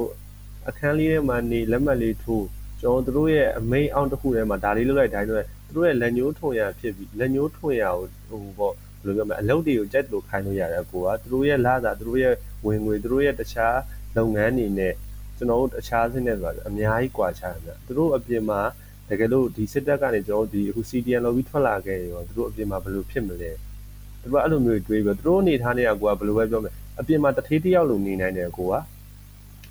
[0.69, 2.47] အခန်းလေးထဲမှာနေလက်မှတ်လေးထိုး
[2.81, 7.83] ကျွန်တော်တို့ရဲ့အမိန်အောင်တစ်ခုထဲမှာဒါလေးလုပ်လိုက်တိုင်းတော့သူတို့ရဲ့လက်ညှိုးထွန်ရဖြစ်ပြီးလက်ညှိုးထွန်ရ
[8.29, 12.33] ကိုဟိုပေါ့ ဘယ်လိုပြောမလဲအလုပ်တွေကိုကြက်လို့ခိုင်းလို့ရတယ်ကိုကသူတို့ရဲ့လသာသူတို့ရဲ့
[12.65, 13.77] ဝင်ငွေသူတို့ရဲ့တခြား
[14.17, 14.93] လုပ်ငန်းတွေနဲ့
[15.37, 18.59] ကျွန်တော်တို့တခြားစင်းနဲ့ဆိုတာအများကြီးကွာခြားတယ်သူတို့အပြင်မှာ
[19.09, 23.51] တကယ်လို့ဒီစစ်တပ်ကနေကျွန်တော်ဒီအခု CDN လောက်ပြီးထွက်လာခဲ့ရောသူတို့အပြင်မှာဘယ်လိုဖြစ်မလဲ
[24.21, 28.73] သူတို့အဲ့လိုမျိုးတွေးပြီးသူတို့အနေထားနေကကိုကဘယ်လိုပဲပြောမလဲအပြင်မှာတထေးတယောက်လိုနေနိုင်တယ်ကိုက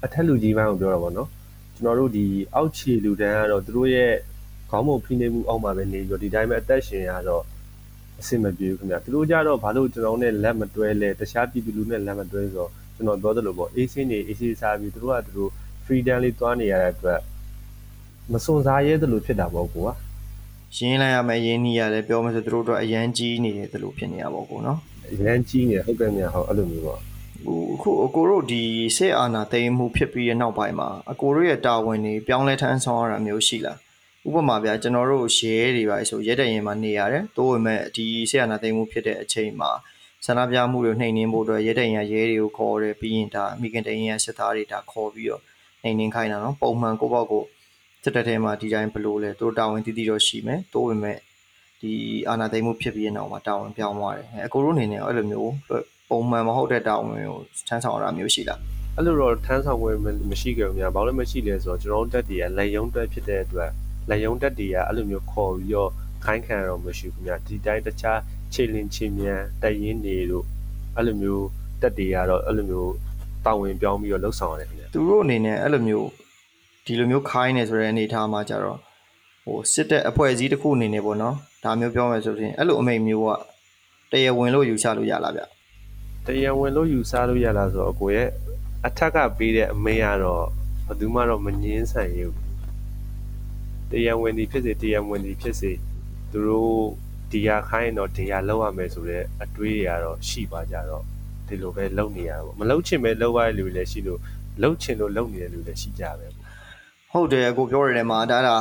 [0.04, 1.28] အထက်လူကြီးပိုင်းကိုပြောတာပေါ့နော်
[1.74, 4.12] ကျွန်တော်တို့ဒီအောက်ခြေလူတန်းကတော့သူတို့ရဲ့
[4.70, 7.42] ခေါင်းမုံဖိနေမှုအောက်မှာပဲနေပြီးတော့ဒီတိုင်းပဲအသက်ရှင်ရတော့
[8.20, 15.50] အဆင်မပြေဘူးခင်ဗျသူတို့ကြတော့ဘာလို့ကျွန်တော်နဲ့လက်မတွဲလဲတခြားပြည်သူလူနဲ့လက်မတွဲဆိုတော့ကျွန်တော်ပြောသလိုပေါ့အေးစင်းနေအေးစင်းစားပြီးသူတို့ကသူတို့
[15.84, 17.20] freedom လေးတွားနေရတဲ့အတွက်
[18.32, 19.90] မစွန်စားရဲသလိုဖြစ်တာပေါ့ကိုက
[20.76, 24.78] ရင်းလိုက်ရမယ်ရင်းနှီးရတယ်ပြောမှဆိုသူတို့တော့အရန်ကြီးနေတယ်လို့ဖြစ်နေရပါဘောနော်
[25.12, 27.00] အရန်ကြီးနေဟုတ်ကဲ့မြန်ဟုတ်အဲ့လိုမျိုးပေါ့
[27.44, 28.62] ဟိုအခုအကိုတို့ဒီ
[28.96, 33.78] စစ်အာဏာသိမ်းမှုဖြစ်ပြီးတဲ့နောက်ပိုင်းမှာအကိုတို့ရဲ့တာဝန်တွေပြောင်းလဲထမ်းဆောင်ရတာမျိုးရှိလား
[34.26, 39.70] ဥပမာဗျာကျွန်တော်တို့ရဲတွေပါဆိုရဲတဲ့ရင်မှာနေရတယ်တိုးဝင်မဲ့ဒီစစ်အာဏာသိမ်းမှုဖြစ်တဲ့အချိန်မှာ
[40.26, 45.42] ဆန္ဒပြမှုတွေနှိမ်နင်းဖို့အတွက်ရဲတဲ့ရင်ရဲတွေကိုခေါ်တယ်ပြီးရင်ဒါမိခင်တဲ့ရင်ရဲ့စစ်သားတွေဒါခေါ်ပြီးတော့
[45.82, 47.44] နှိမ်နင်းခိုင်းတာနော်ပုံမှန်ကိုပေါ့ကို
[48.04, 51.18] စစ်တပ်ထဲမှာဒီတိုင်းဘလို့လဲသူတို့တာဝန်တည်တည်တော့ရှိမယ်တိုးဝင်မဲ့
[51.80, 51.92] ဒီ
[52.28, 55.52] အာဏာသိမ်းမှုဖြစ်ပြီးတဲ့နောက်မှာတာဝန်ပြောင်းသွားတယ်အဲအကိုတို့အနေနဲ့အဲ့လိုမျိုး
[56.10, 58.60] ပုံမှန်မဟုတ်တဲ့တာဝန်ကိုထမ်းဆောင်ရတာမျိုးရှိလား
[58.96, 59.98] အဲ့လိုတော့ထမ်းဆောင်ခွင့်
[60.30, 63.70] မရှိကြဘူးများဘာလို့မရှိလဲဆိုတော့ကျွန်တော်တို့တက်တွေကလက်ယုံတက်ဖြစ်တဲ့အတွက်
[64.08, 65.90] လက်ယုံတက်တွေကအဲ့လိုမျိုးခေါ်ပြီးတော့
[66.24, 68.20] ခိုင်းခံတော့မရှိဘူးများဒီတိုင်းတခြား
[68.52, 70.44] ခြေလင်းချင်းမြန်တက်ရင်နေတို့
[70.96, 71.46] အဲ့လိုမျိုး
[71.82, 72.92] တက်တွေကတော့အဲ့လိုမျိုး
[73.44, 76.08] တာဝန်ပြောင်းပြီးတော့လှုပ်ဆောင်ရတယ်ခင်ဗျာသူတို့အနေနဲ့အဲ့လိုမျိုး
[76.84, 78.78] ဒီလိုမျိုးခိုင်းနေဆိုတဲ့အနေအထားမှာကြတော့
[79.44, 81.34] ဟိုစစ်တဲ့အဖွဲ့အစည်းတစ်ခုအနေနဲ့ပေါ့နော်
[81.64, 83.30] ဒါမျိုးပြောမယ်ဆိုရင်အဲ့လိုအမိန့်မျိုးက
[84.10, 85.42] တရားဝင်လို့ယူဆလို့ရလားဗျ
[86.26, 88.28] တရားဝင်လို့ယူဆလို့ရလားဆိုတော့ကိုရဲ့
[88.86, 90.44] အထက်ကပေးတဲ့အမိန့်ကတော့
[90.86, 92.45] ဘယ်သူမှတော့မငင်းဆန်ရဘူး
[93.90, 95.72] တရားဝင်ဒီဖြစ်စေတရားဝင်ဒီဖြစ်စေ
[96.32, 96.76] သူတို့
[97.30, 101.02] ဒီဟာခိုင်းတော့ဒီဟာလောက်ရမယ်ဆိုတော့အတွေးတွေကတော့ရှိပါကြတော့
[101.48, 104.20] ဒီလိုပဲလုပ်နေရပါမလုပ်ချင်ပဲလုပ်ရတဲ့လူတွေလည်းရှိလို့
[104.62, 106.26] လုပ်ချင်လို့လုပ်နေတဲ့လူတွေလည်းရှိကြပဲ
[107.12, 108.56] ဟုတ်တယ်ကိုပြောရတယ်မှာဒါဒါ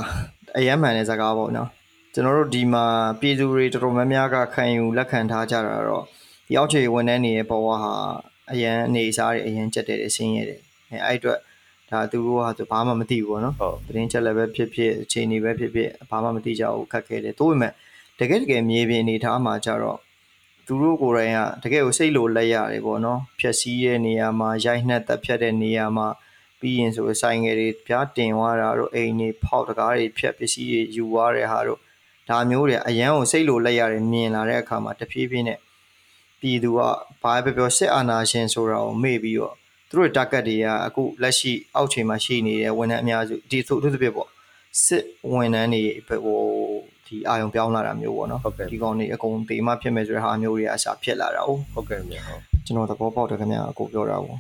[0.58, 1.70] အယမ်းမှန်တဲ့စကားပေါ့နော်
[2.14, 2.86] ကျွန်တော်တို့ဒီမှာ
[3.20, 6.04] ပြည်သူတွေတော်တော်များများကခံယူလက်ခံထားကြတာတော့
[6.48, 7.94] ဒီအောက်ခြေဝန်ထမ်းတွေရဲ့ဘဝဟာ
[8.52, 10.60] အရန်အနေစားတွေအရန်ကြက်တယ်ဆင်းရဲတယ်
[10.92, 11.40] အဲအဲ့အတွက်
[11.92, 17.74] ဒါသူတို့ကဆိုဘာမှမသိဘူးပေါ့နော်ဟုတ်တင်းချက်လည်းပဲဖြစ်ဖြစ်အခြေအနေပဲဖြစ်ဖြစ်ဘာမှမသိကြဘူးခက်ခဲတယ်တိုးပေမဲ့
[18.20, 20.00] တကယ်တကယ်မြေပြင်အနေထားမှာကြတော့
[20.66, 26.08] သူတို့ကိုယ်တိုင်ကတကယ်ကိုစိတ်လိုလက်ရတယ်ပေါ့နော်ဖြက်စီးတဲ့နေရာမှာရိုက်နှက်တက်ဖြတ်တဲ့နေရာမှာ
[26.60, 31.80] ပြီးရင်ဆိုဆိုင်ငယ်တွေပြားတင်သွားတာတို့အိမ်တွေဖောက်တကားတွေဖြတ်ပစ္စည်းတွေယူသွားတဲ့ဟာတို့
[32.30, 35.60] ဒါမျိုးတွေအရန်ကိုစိတ်လိုလက်ရတယ်မြင်လာတဲ့အခါမှာတဖြည်းဖြည်းနဲ့
[36.40, 36.80] ပြည်သူက
[37.22, 39.56] ဘာပဲပြောစစ်အာဏာရှင်ဆိုတာကိုမေ့ပြီးတော့
[39.96, 44.30] သူတို့ target တွေကအခုလက်ရှိအောက်ချိန်မှာရှိနေတဲ့ဝန်ထမ်းအများစုဒီဆိုသူတို့ပြပေါ့
[44.84, 45.84] စစ်ဝန်ထမ်းတွေ
[46.26, 46.40] ဟို
[47.08, 54.36] ဒီအာယုံပြောင်းလာတာမျိုးပေါ့နော်ဒီကောင်တွေအကုန်တေမဖြစ်မယ်ဆိုတဲ့ဟာမျိုးတွေအစားဖြစ်လာတာ哦ဟုတ်ကဲ့မြတ်ဟုတ်ကျွန်တော်သဘောပေါက်တယ်ခင်ဗျာအကိုပြောတာကို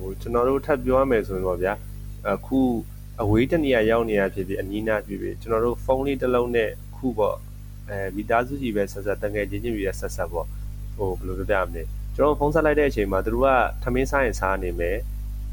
[0.00, 1.72] ဟိုကျွန်တော်တို့ထပ်ပြောရမယ်ဆိုရင်ပေါ့ဗျာ
[2.28, 2.58] အခု
[3.22, 7.36] အဝေးတနေရာရောက်နေရဖြစ်ဖြစ်အနီးနားဖြစ်ဖြစ်ကျွန်တော်တို့ဖုန်းလေးတစ်လုံးနဲ့ခုပေါ့
[7.90, 10.46] အဲမိသားစုကြီးပဲဆက်ဆက်တငယ်ချင်းချင်းပြီးဆက်ဆက်ပေါ့
[10.96, 11.82] ဟိုဘယ်လိုပြောပြမလဲ
[12.16, 13.48] ကျွန်တော်ဖုန်းဆက်လိုက်တဲ့အချိန်မှာသူတို့က
[13.82, 14.96] ထမင်းစားရင်စားနေမယ်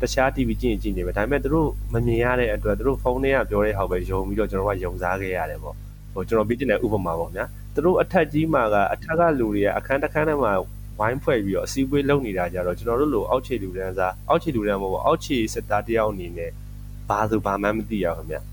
[0.02, 5.76] တခြား TV ကြည့်ရင်ကြည့်နေမယ်ဒါပေမဲ့သူတို့မမြင်ရတဲ့အတွက်သူတို့ဖုန်းထဲကပြောတဲ့ဟောက်ပဲယုံပြီးတော့ကျွန်တော်ကယုံစားခဲ့ရတယ်ပေါ့
[6.14, 10.52] ဟိုကျွန်တော်ပြတင်တဲ့ဥပမာပေါ့ဗျာသူတို့အထက်ကြီးမှာကအထက်ကလူတွေကအခန်းတစ်ခန်းထဲမှာ
[11.00, 16.52] ဝိုင်းဖွဲ့ပြီးတော့အစည်းအဝေးလုပ်နေတာကြတော့ကျွန်တော်တို့လိုအောက်ခြေလူတန်းစားအောက်ခြေလူတန်းမဟုတ်ဘူးအောက်ခြေစစ်သားတယောက်အနေနဲ့
[17.10, 18.53] ဘာဆိုဘာမှမသိရဘူးခင်ဗျ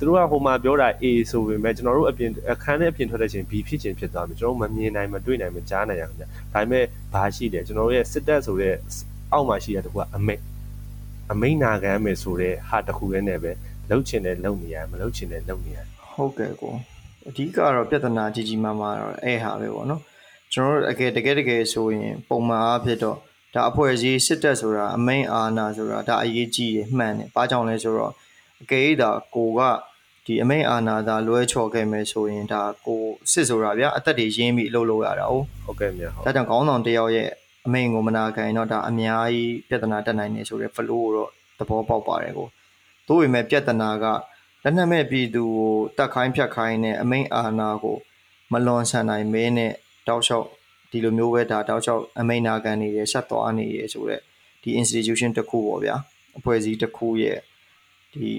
[0.00, 8.74] သူတို့ကဟိုမှာပြောတာ A ဆိုပေမဲ့ကျွန်တော်တို့အပြင်အခန်းထဲအပြင်ထွက်တဲ့ချိန် B ဖြစ်ခြင်းဖြစ်သွားပြီကျွန်တော်တို့မမြင်နိုင်မတွေ့နိုင်မကြားနိုင်ရခင်ဗျဒါပေမဲ့ဘာရှိတယ်ကျွန်တော်တို့ရဲ့စစ်တပ်ဆိုတဲ့
[9.32, 10.40] အောက်မှာရှိတဲ့တခုကအမိတ်
[11.32, 13.52] အမိတ်နာခံမယ်ဆိုတဲ့ဟာတခုရဲ့နဲ့ပဲ
[13.90, 15.78] လှုပ်ချင်တယ်လှုပ်နေရမလှုပ်ချင်တယ်လှုပ်နေရ
[16.14, 16.72] ဟုတ်ကဲ့ကို
[17.28, 20.00] အဓိကတော့ပြဿနာကြီးကြီးမားမားတော့အဲ့ဟာပဲပေါ့နော်
[20.52, 23.16] ကျွန်တော်တို့အကယ်တကယ်တကယ်ဆိုရင်ပုံမှန်အားဖြင့်တော့
[23.54, 28.12] ဒါအဖွဲ့အစည်းစစ်တပ်ဆိုတာအမိန်အာဏာဆိုတာဒါအရေးကြီးရမှန်တယ်။ဘာကြောင့်လဲဆိုတော့
[28.62, 29.60] အကယ်၍ဒါကိုက
[30.30, 37.28] ဒီအမိန်အာဏာသာလွဲချော်ခဲ့မယ်ဆိုရင်ဒါကိုစစ်ဆိုတာဗျာအသက်တွေရင်းပြီးအလုပ်လုပ်ရတာဟုတ်ဟုတ်ကဲ့မြတ်ဟုတ်ဒါကြောင့်ခေါင်းဆောင်တယောက်ရဲ့
[37.66, 42.48] အမိန်ကိုမနာခံတော့ဒါအများကြီးပြဿနာတက်နိုင်နေဆိုတဲ့ flow ကိုတော့သဘောပေါက်ပါတယ်ကို
[43.08, 44.04] သို့ပေမဲ့ပြဿနာက
[44.64, 47.96] လက်နက်မဲ့ပြည်သူကိုတတ်ခိုင်းဖြတ်ခိုင်းတဲ့အမိန်အာဏာကို
[48.52, 49.72] မလွန်ဆန်နိုင်မင်းနဲ့
[50.08, 50.46] တောက်လျှောက်
[50.90, 54.22] ဒီလိုမျိုးပဲဒါတောက်လျှောက်အမိန်နာခံနေရဆက်သွားနေရဆိုတော့
[54.62, 55.96] ဒီ institution တစ်ခုပေါ့ဗျာ
[56.38, 57.38] အဖွဲ့အစည်းတစ်ခုရဲ့
[58.14, 58.30] ဒီ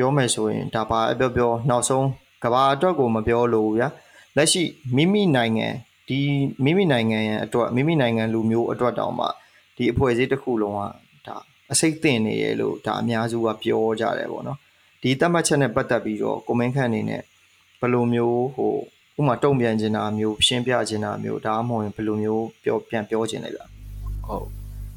[0.00, 2.06] ပြောမယ်ဆိုရင်ဒါပါအပြောပြောနောက်ဆုံး
[2.42, 3.88] ကဘာအတွက်ကိုမပြောလို့ဗျာ
[4.36, 4.62] လက်ရှိ
[4.96, 5.66] မိမိနိုင်ငံ
[6.08, 6.18] ဒီ
[6.64, 9.26] မိမိနိုင်ငံရဲ့အတွက်မိမိနိုင်ငံလူမျိုးအတွက်တောင်မှ
[9.76, 10.80] ဒီအဖွဲ့အစည်းတစ်ခုလုံးက
[11.26, 11.36] ဒါ
[11.72, 14.58] အစိတ်သင့်နေရလို့ဒါအများစုကပြောကြတယ်ပေါ့နော်
[15.02, 17.22] ဒီတတ်မှတ်ချက်နဲ့ပတ်သက်ပြီးတော့ကိုမင်းခန့်အနေနဲ့
[17.80, 18.74] ဘယ်လိုမျိုးဟို
[19.18, 23.60] ဥမာတုံ့ပြန်ခြင်းတာမျိုးရှင်းပြခြင်းတာမျိုးဒါမှမဟုတ်ဘယ်လိုမျိုးပြောပြန်ပြောခြင်းလဲဗျ
[24.26, 24.46] ဟုတ်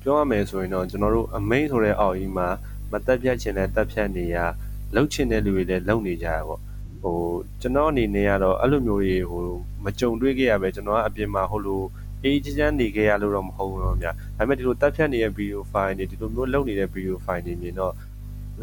[0.02, 2.48] ပြောရမယ်ဆိုရင်တော့ကျွန်တော်တို့အမိန်ဆိုတဲ့အောက်ကြီးမှာ
[2.92, 4.38] မတက်ပြတ်ခြင်းနဲ့တက်ဖြတ်နေရ
[4.96, 6.60] လှုပ်ချင်တဲ့လူတွေလည်းလှုပ်နေကြရပေါ့
[7.04, 7.18] ဟို
[7.62, 9.44] ကျွန်တော်အနေနဲ့ကတော့အဲ့လိုမျိုးတွေဟို
[9.84, 11.82] မကြုံတွေ့ခဲ့ရပဲကျွန်တော်ကအပြင်မှာဟိုလို
[12.24, 17.94] အေးချမ်းချမ်းနေခဲ့ရလို့တော့မဟုတ်ဘူးတော့ဗျာဒါပေမဲ့ဒီလိုတက်ဖြတ်နေတဲ့ဗီဒီယိုဖိုင်တွေဒီလိုမျိုးလုပ်နေတဲ့ဗီဒီယိုဖိုင်တွေမြင်တော့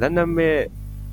[0.01, 0.57] လက်နက်မဲ့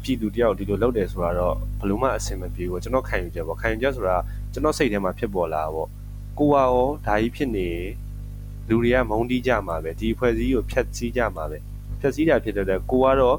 [0.03, 4.17] ပြည်သူတယောက်ဒီလိုလုပ်တယ်ဆိုတာတော့ဘလို့မှအဆင်မပြေဘူးကျွန်တော်ခံယူချက်ပေါ့ခံယူချက်ဆိုတာ
[4.53, 5.89] ကျွန်တော်စိတ်ထဲမှာဖြစ်ပေါ်လာပေါ့
[6.39, 6.71] ကိုကရော
[7.05, 7.69] ဒါကြီးဖြစ်နေ
[8.69, 11.57] လူတွေကမုန်းတီးကြမှာပဲဒီအဖွဲ့အစည်းကိုဖျက်ဆီးကြမှာပဲ
[11.99, 13.37] ဖျက်ဆီးတာဖြစ်တဲ့အတွက်ကိုကတော့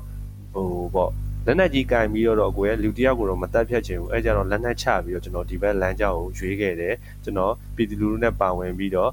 [0.52, 1.10] ဟိုပေါ့
[1.46, 9.10] လက်နက်ကြီးကင်ပြီးတော့ကိုရဲ့လူတယောက်ကိုတော့မတက်ဖြတ်ချင်ဘူးအဲကြတော့လက်နက်ချပြီးတော့ကျွန်တော်ဒီဘက်လမ်းကြောင်းကိုရွေးခဲ့တယ်ကျွန်တော်ပြည်သူလူထုနဲ့ပါဝင်ပြီးတော့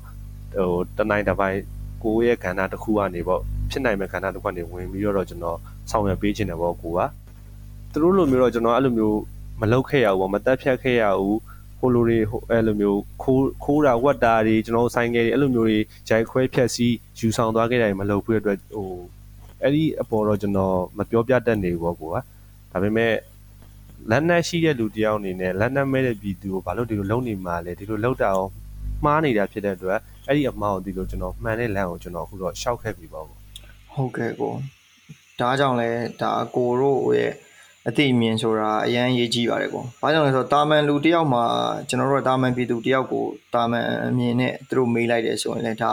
[0.55, 1.59] ဟိုတနိုင်တစ်ပိုင်း
[2.03, 5.57] ကိုရဲ့ကဏ္ဍတစ်ခုကနေပေါ့ဖြစ်နိုင်မဲ့ကဏ္ဍတစ်ခုကနေဝင်ပြီးတော့ကျွန်တော်
[5.91, 6.99] ဆောင်ရွက်ပေးခြင်းတယ်ပေါ့ကိုက
[7.91, 9.19] သူတို့လိုမျိုးတော့ကျွန်တော်အဲ့လိုမျိုး
[9.61, 11.39] မလုပ်ခဲ့ရဘူးပေါ့မတက်ဖြတ်ခဲ့ရဘူး
[11.79, 18.89] ဟိုလိုတွေဟိုအဲ့လိုမျိုးခိုးခိုးတာဝတ်တာတွေကျွန်တော်ဆိုင်ငယ်တွေအဲ့လိုမျိုးတွေဂျိုက်ခွဲဖြက်စီးယူဆောင်သွားခဲ့တယ်မလုပ်ဘူးအတွက်ဟို
[19.63, 22.15] အဲ့ဒီအပေါ်တော့ကျွန်တော်မပြောပြတတ်နေဘူးပေါ့ကွာ
[22.71, 23.13] ဒါပေမဲ့
[24.09, 28.51] လက်နက်ရှိတဲ့လူတယောက်အနေနဲ့လက်နက်မဲ့တဲ့ပြည်သူကိုဘာလို့ဒီလိုလုံနေမှာလဲဒီလိုလောက်တာအောင်
[29.05, 34.53] မှားနေတာဖြစ်တဲ့အတွက်အဲ့ဒီအမှားကိုဒီလိုကျွန်တော်မှန်တဲ့လမ်းကိုကျွန်တော်အခုတော့ရှောက်ခဲ့ပြီပေါ့ဟုတ်ကဲ့ကို
[35.39, 35.89] ဒါကြောင့်လဲ
[36.21, 37.31] ဒါကိုတို့ရဲ့
[37.87, 41.43] အသိအမြင်ဆိုတာအရန်ရေးကြည့်ပါတယ်ကွာ။ဘာကြောင့်လဲဆိုတော့တာမန်လူတယောက်မှာ
[41.89, 45.91] ကျွန်တော်တို့တာမန်ပြည်သူတယောက်ကိုတာမန်အမြင်နဲ့သူတို့မေးလိုက်တယ်ဆိုရင်လည်းဒါ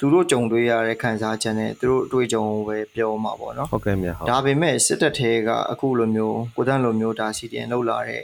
[0.00, 8.22] သူတို့ကြုံတွေ့ရတဲ့ခံစားချက်နဲ့သူတို့အတွေ့အကြုံကိုပဲပြောမှာပေါ့နော်ဟုတ်ကဲ့မြတ်ဟုတ်ဒါပေမဲ့စစ်တပ်ထဲကအခုလိုမျိုးကိုတန်းလိုမျိုးဒါစီတင်လောက်လာတဲ့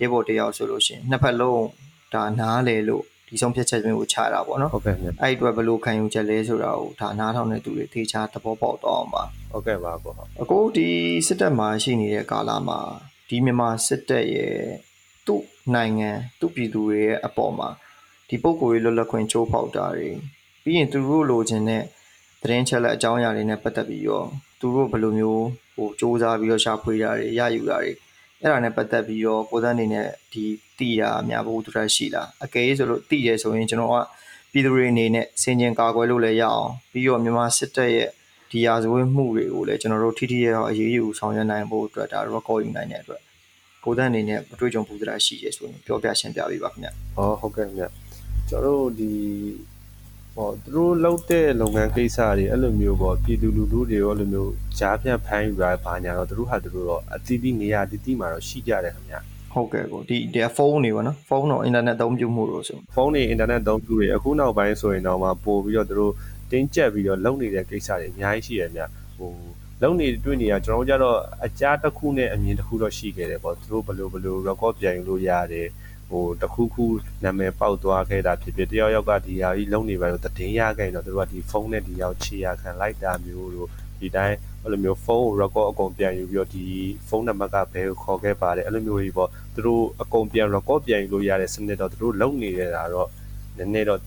[0.00, 1.64] ရေဘော်တယောက်ဆိုလို့ရှိရင်နှစ်ဖက်လုံး
[2.14, 10.88] ဒါနားလေလို့ဒီဆုံးဖြတ်ချက်မျိုးကိုချတာပေါ့နော်ဟုတ်ကဲ့မြတ်အဲ့ဒီအတွက်ဘယ်လိုခံယူချက်လဲဆိုတာကိုဒါနားထောင်တဲ့သူတွေသေချာသဘောပေါက်တော့အောင်ပါဟုတ်ကဲ့ပါပေါ့ဟုတ်အခုဒီ
[11.26, 12.78] စစ်တပ်မှာရှိနေတဲ့ကာလမှာ
[13.28, 14.56] ဒီမြန်မာစစ်တပ်ရဲ့
[15.26, 15.42] သူ့
[15.74, 17.68] နိုင်ငံသူ့ပြည်သူတွေရဲ့အပေါ်မှာ
[18.28, 20.10] ဒီပုံကိုယ်ရေးလွတ်လပ်ခွင့်ချိုးဖောက်တာတွေ
[20.62, 21.82] ပြီးရင်သူတို့လိုချင်တဲ့
[22.42, 24.26] သတင်းချက်လက်အကြောင်းအရာတွေနဲ့ပတ်သက်ပြီးတော့
[24.60, 25.44] သူတို့ဘယ်လိုမျိုး
[25.74, 27.92] ဟိုစ조사ပြီးတော့ရှာဖွေတာတွေရယူတာတွေ
[28.40, 30.44] အဲ့ဒါနဲ့ပတ်သက်ပြီးတော့ကိုယ်သားအနေနဲ့ဒီ
[30.78, 33.96] တိတာအများဘူးတူတာရှိလားအကယ်၍ဆိုလို့တိတယ်ဆိုရင်ကျွန်တော်က
[34.52, 38.08] ပြည်သူတွေအနေနဲ့စင်ကျင်ကာကွယ်လို့လည်းရအောင်ပြီးတော့မြန်မာစစ်တပ်ရဲ့
[38.50, 43.20] ဒီရာဇဝတ်မှုတွေကိုလည်းကျွန်တော်တို့ထိထိရောက်အရေးယူဆောင်ရွက်နိုင်ဖို့အတွက်ဒါ record ယူနိုင်တဲ့အတွက်
[43.84, 47.90] ကိုယ်တန်းအနေနဲ့အတွေ့အကြုံပူစရာရှိရဆိုရင်ပြောပြရှင်းပြပေးပါခင်ဗျဟောဟုတ်ကဲ့မြတ်
[48.48, 49.10] ကျွန်တော်တို့ဒီ
[50.36, 59.16] ဟောသူတို့လုပ်တဲ့လုပ်ငန်းကိစ္စတွေအဲ့လိုမျိုးပေါ့ပြည်သူလူထုတွေရောအဲ့လိုမျိုးကြားဖြတ်ဖမ်းယူတာဘာညာတော့သူတို့ဟာသူတို့တော့အသီးသီးနေရာအသီးသီးမှာတော့ရှိကြတယ်ခင်ဗျ
[59.52, 66.12] ဟုတ်ကဲ့ကိုဒီဒီဖုန်းတွေပေါ့နော်ဖုန်းတော့အင်တာနက်အသုံးပြုမှုလို့ဆိုဖုန်းတွေအင်တာနက်သုံးပြုတွေအခုနောက်ပိုင်းဆိုရင်တော့မှပို့ပြီးတော့သူတို့
[66.50, 68.80] တင်းကျပ်ပြီးတော့လုပ်နေတဲ့ကိစ္စတွေအများကြီးရှိရမြ
[69.18, 69.30] ဟို
[69.82, 75.68] လုပ်နေတွေ့နေရကျွန်တော်တို့ကြတော့အကြားတစ်ခုနဲ့အမြင်တစ်ခုတော့ရှိခဲ့တယ်ပေါ့သူတို့ဘယ်လိုဘယ်လို record ပြန်ယူလို့ရတယ်
[76.12, 76.84] ဟိုတစ်ခုခု
[77.24, 83.68] နာမည်ပေါက်သွားခဲ့တာဖြစ်ဖြစ်တယောက်ယောက်ကဒီဟာကြီးလုံးနေပါတော့တည်င်းရခဲ့ရင်တော့သူတို့ကဒီဖုန်းနဲ့ဒီရောက်ချေရခံလိုက်တာမျိုးတို့
[84.00, 86.64] ဒီတိုင်းအဲ့လိုမျိုးဖုန်းကို record အကုန်ပြန်ယူပြီးတော့ဒီ
[87.08, 93.08] ဖုန်းနံပါတ်ကဘယ်ကိုခေါ်ခဲ့ပါတယ်အဲ့လိုမျိုးကြီးပေါ့သူတို့အကုန်ပြန် record ပြန်ယူလို့ရတဲ့စနစ်တော့သူတို့လုံနေရတာတော့
[93.58, 94.00] နည်းနည်းတော့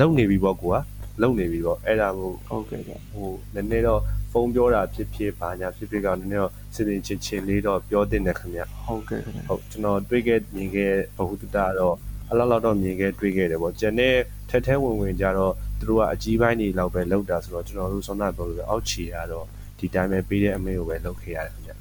[0.00, 0.76] လုံနေပြီပေါ့ကွာ
[1.22, 11.94] လုံနေပြီပေါ့အဲ့ဒါကိုဟုတ်ကဲ့ကဲဟိုနည်းနည်းတော့ ဖုန်းပြောတာဖြစ်ဖြစ်ဘာညာဖြစ်ဖြစ်ကနည်းနည်းတော့စစ်စစ်ချင်းချင်းလေးတော့ပြောတင်တယ်ခင်ဗျဟုတ်ကဲ့ခင်ဗျဟုတ်ကျွန်တော်တွေ့ခဲ့မြင်ခဲ့ဘဟုတတတော့
[12.30, 14.14] အလောက်လောက်တော့မြင်ခဲ့တွေ့ခဲ့တယ်ပေါ့ကျန်တဲ့
[14.50, 19.46] ထက်ထဲဝင်ဝင်ကြတော့သူတို့ကအကြီးပိုင်းတွေလောက်ပဲလောက်တာဆိုတော့ကျွန်တော်တို့ဆွမ်းနာပြောလို့အောက်ခြေကတော့
[19.78, 21.72] ဒီတိုင်းပဲပေးတဲ့အမေကိုပဲလောက်ခဲ့ရတယ်ခင်ဗျ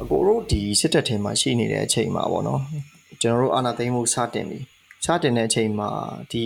[0.00, 2.60] အကိုတို့ဒီစစ်တပ်ထဲမှာရှိနေတဲ့အချိန်မှာပေါ့နော်
[3.22, 4.58] ကျွန်တော်တို့အာဏာသိမ်းမှုစတင်ပြီ
[5.04, 5.90] စတင်တဲ့အချိန်မှာ
[6.32, 6.44] ဒီ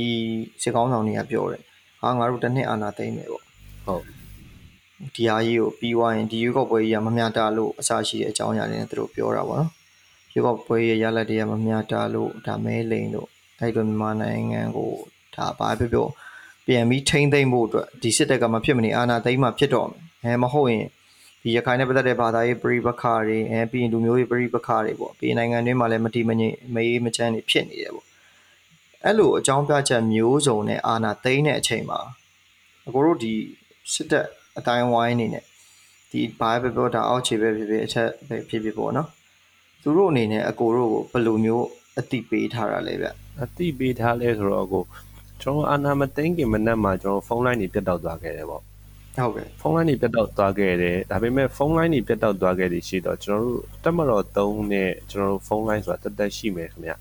[0.62, 1.62] စစ်ကောင်းဆောင်တွေကပြောတယ်
[2.00, 3.44] ဟာငါတို့တစ်နှစ်အာဏာသိမ်းမယ်ပေါ့
[3.86, 4.15] ဟုတ်
[5.14, 9.70] ဒီဟာကြီးကိုပြီးသွားရင်ဒီရွေးကောက်ပွဲကြီးကမမျှတလို့အစားရှိတဲ့အကြောင်းအရာတွေနဲ့သူတို့ပြောတာပေါ့နော်
[10.32, 13.28] ရွေးကောက်ပွဲရဲ့ရလဒ်တွေကမမျှတလို့ဒါမဲလိန်လို့
[13.60, 14.92] အဲ့လိုမြန်မာနိုင်ငံကို
[15.34, 16.06] ဒါဘာပြောပြော
[16.66, 20.86] ပြန်ပြီးထိမ့်သိမ့်ဖို့အတွက်ဒီစစ်တပ်ကမဖြစ်မနေအာဏာသိမ်းမှဖြစ်တော့မယ်အဲမဟုတ်ရင်
[21.42, 28.06] ဒီရခိုင်နဲ့ပတ်သက်တဲ့ဘာသာရေးပြည်ပခါတွေအဲပြီးရင်လူမျိုးရေးပြည်ပခါတွေပေါ့ပြီးရင်နိုင်ငံတွင်းမှာလည်းမတိမငြိမ်မအေးမချမ်းတွေဖြစ်နေတယ်ပေါ့
[29.04, 32.00] အဲ့လိုအကြောင်းပြချက်မျိုးစုံနဲ့အာဏာသိမ်းတဲ့အချိန်မှာ
[32.86, 33.34] အကိုတို့ဒီ
[33.92, 34.26] စစ်တပ်
[34.58, 35.44] အတိုင်းဝိုင်းအနေနဲ့
[36.10, 39.08] ဒီဘာပဲပြောတာအောက်ခြေပဲဖြစ်ဖြစ်အချက်ပဲဖြစ်ဖြစ်ပေါ့နော်
[39.82, 41.66] သူတို့အနေနဲ့အကိုတို့ကိုဘယ်လိုမျိုး
[41.98, 43.08] အတိပေးထားတာလဲဗျ
[43.42, 44.84] အတိပေးထားလဲဆိုတော့ကို
[45.42, 48.62] ကျွန်တော်အာနာမသိန်းခင်မနက်မှာကျွန်တော်ဖုန်းလိုင်းတွေပြတ်တောက်သွားခဲ့တယ်ပေါ့
[49.16, 56.92] ဟုတ်ကဲ့ဖုန်းလိုင်းတွေပြတ်တောက်သွားခဲ့တယ်ဒါပေမဲ့ဖုန်းလိုင်းတွေပြတ်တောက်သွားခဲ့တယ်ရှိတော့ကျွန်တော်တို့တက်မတော်3နဲ့ကျွန်တော်တို့ဖုန်းလိုင်းဆိုတာတက်တက်ရှိမယ်ခင်ဗျ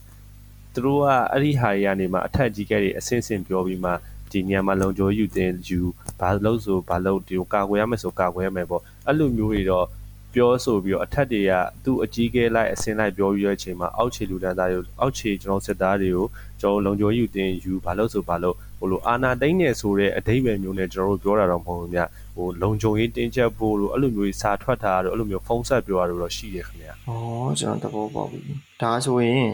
[0.73, 3.91] သူတို့ကအဲ့ဒီဟာတွေကနေမှအထက်ကြီးကဲတွေအစင်းစင်ပြောပြီးမှ
[4.35, 5.79] ဒီနေရာမှာလုံခြုံယူတင်ယူ
[6.19, 9.85] ဘာလို့ဆိုဘာလို့ဒီကိုကာကွယ်ရမယ်ဆိုကာကွယ်ရမယ်ပေါ့အဲ့လိုမျိုးတွေတော့
[10.33, 11.51] ပြောဆိုပြီးတော့အထက်တွေက
[11.83, 16.27] သူ့အကြီးကဲလိုက်အစင်းလိုက်ပြောပြီးတဲ့အချိန်မှာအောက်ခြေလူတန်းသားတွေအောက်ခြေကျွန်တော်စစ်သားတွေကို
[16.61, 22.01] ကျွန်တော်လုံခြုံယူတင်ယူဘာလို့ဆိုဘာလို့ဟိုလိုအာနာတိန်နေဆိုတဲ့အဓိပ္ပာယ်မျိုးနဲ့ကျွန်တော်တို့ပြောတာတော့မဟုတ်ဘူးဗျ
[22.35, 27.11] ဟိုလုံခြုံရေးတင်းကျပ်ဖို့လို့အဲ့လိုမျိုးစာထွက်တာတော့အဲ့လိုမျိုးဖုံးဆက်ပြောတာတော့ရှိတယ်ခင်ဗျာ။ဩ
[27.59, 28.39] ကျွန်တော်သဘောပေါက်ပြီ။
[28.81, 29.47] ဒါဆိုရင်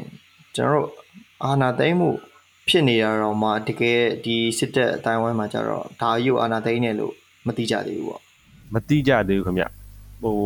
[0.55, 0.89] ကျွန်တော်တို့
[1.43, 2.09] အာဏာသိမ်းမှု
[2.71, 7.13] ဖြစ်နေတာတော့မှတကယ်ဒီစစ်တပ်အတိုင်းဝိုင်းမှာကြတော့ဒါကြီးကိုအာဏာသိမ်းတယ်လို့
[7.47, 8.21] မသိကြသေးဘူးပေါ့
[8.73, 9.65] မတိကြသေးဘူးခင်ဗျ
[10.21, 10.37] ဟို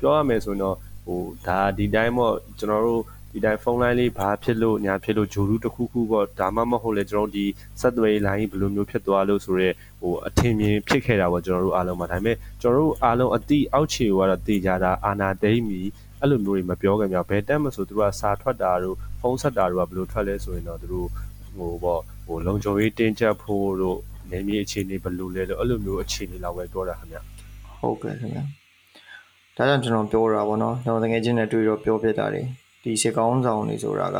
[0.00, 7.44] ပြောရမယ်ဆိုရင်တော့ဟိုဒါဒီတိုင်းပေါ့ကျွန်တော်တို့ဒီတိုင်းဖုန်းလိုင်းလေးဘာဖြစ်လို့ညာဖြစ်လို့ဂျိုရူးတစ်ခုခုပေါ့ဒါမှမဟုတ်လေကျွန်တော်တို့ဒီ
[7.80, 15.80] ဆက်သွယ်လိုင်းဘယ်လိုမျိုးဖြစ်သွားလို့ဆိုတော့ဟိုအထင်မြင်ဖြစ်ခဲ့တာပေါ့ကျွန်တော်တို့အားလုံးမှာဒါပေမဲ့ကျွန်တော်တို့အားလုံးအတိအောက်ခြေကတော့တေချာတာအာနာတိမ့်မီ
[16.20, 21.08] အဲ့လိုမျိုးတွေမပြောခင်ဗျဘယ်တက်မဆိုသူတို့ကစာထွက်တာတို့ဖုန်းဆက်တာတို့ကဘယ်လိုထွက်လဲဆိုရင်တော့သူတို့
[21.56, 23.98] ဟိုပေါ့ဟိုလုံခြုံရေးတင်းကျပ်ဖို့တို့
[24.30, 27.18] နေမြေအခြေအနေဘယ်လိုလဲလို့အဲ့လိုမျိုးအခြေအနေလောက်ပဲပြောတာခင်ဗျ။
[27.80, 28.44] ဟုတ်ကဲ့ခင်ဗျာ။
[29.56, 32.42] ဒါကြောင့်ကျွန်တော်ပြောတာပေါ့နော်။ကျွန်တော်တကယ်ချင်းနဲ့တွေ့တော့ပြောပြတာတွေ
[32.82, 34.18] ဒီစစ်ကောင်းဆောင်တွေဆိုတာက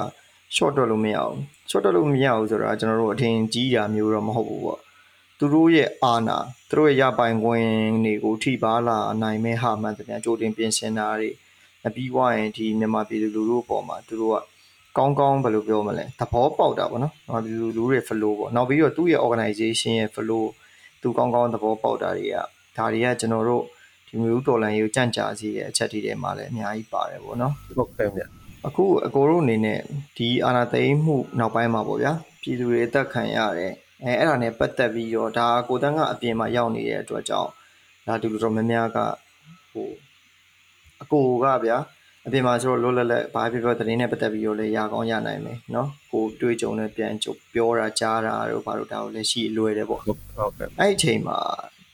[0.57, 1.37] short တွက်လို့မရအောင်။
[1.71, 4.81] short တွက်လို့မရဘူးဆိုတာကျွန်တော်တို့အထင်ကြီးတာမျိုးတော့မဟုတ်ဘူးပေါ့။
[5.39, 6.39] သူတို့ရဲ့အာဏာ
[6.71, 7.69] သူတို့ရဲ့ရပိုင်ခွင့်
[8.05, 11.31] တွေကိုထိပါလာနိုင်မဲ့ဟာမှန်တယ်ကြိုတင်ပြင်ဆင်တာတွေ
[11.87, 14.37] အပြီးွားရင်ဒီမြန်မာပြည်သူလူထုအပေါ်မှာသူတို့က
[14.99, 20.45] ကောင်းကောင်းဘယ်လိုပြောမလဲသဘောပေါက်တာပေါ့နော်။မြန်မာပြည်သူလူထုရဲ့ flow ပေါ့။နောက်ပြီးတော့သူ့ရဲ့ organization ရဲ့ flow
[21.03, 22.37] သူကောင်းကောင်းသဘောပေါက်တာတွေက
[22.77, 23.63] ဒါတွေကကျွန်တော်တို့
[24.09, 28.23] ဒီမျိုးတော်လန်ရေးကိုကြန့်ကြာစေတဲ့အချက်တွေထဲမှာလည်းအများကြီးပါတယ်ပေါ့နော်ဟုတ်ကဲ့ဗျ။
[28.67, 29.81] အခုအကိုတို့အနေနဲ့
[30.17, 37.51] ဒီအာနာသိမ်းမှုနောက်ပိုင်းမှာပေါ့ဗျာပြည်သူတွေအသက်ခံရတဲ့အဲအဲ့ဒါနဲ့ပတ်သက်ပြီးတော့ဒါကိုတန်းကအပြင်မှာရောက်နေတဲ့အတွက်ကြောင့်
[38.07, 38.99] ဒါဒီလိုတော့များများက
[39.73, 39.89] ဟို
[41.03, 41.79] အကိုကဗျာ
[42.28, 51.38] အပြင်မှာဆိုတော့လွတ်လပ်လပ်ဘာဖြစ်ဖြစ်သတင်းနဲ့ပတ်သက်ပြီးတော့လည်းရကောင်းရနိုင်မယ်เนาะကိုတွေးကြုံနဲ့ပြန်ကြုံပြောတာကြားတာတို့ဘာလို့ဒါကိုလည်းရှိလွယ်တယ်ပေါ့ ဟုတ်ဟုတ်ကဲ့ အဲ့ဒီအချိန်မှာ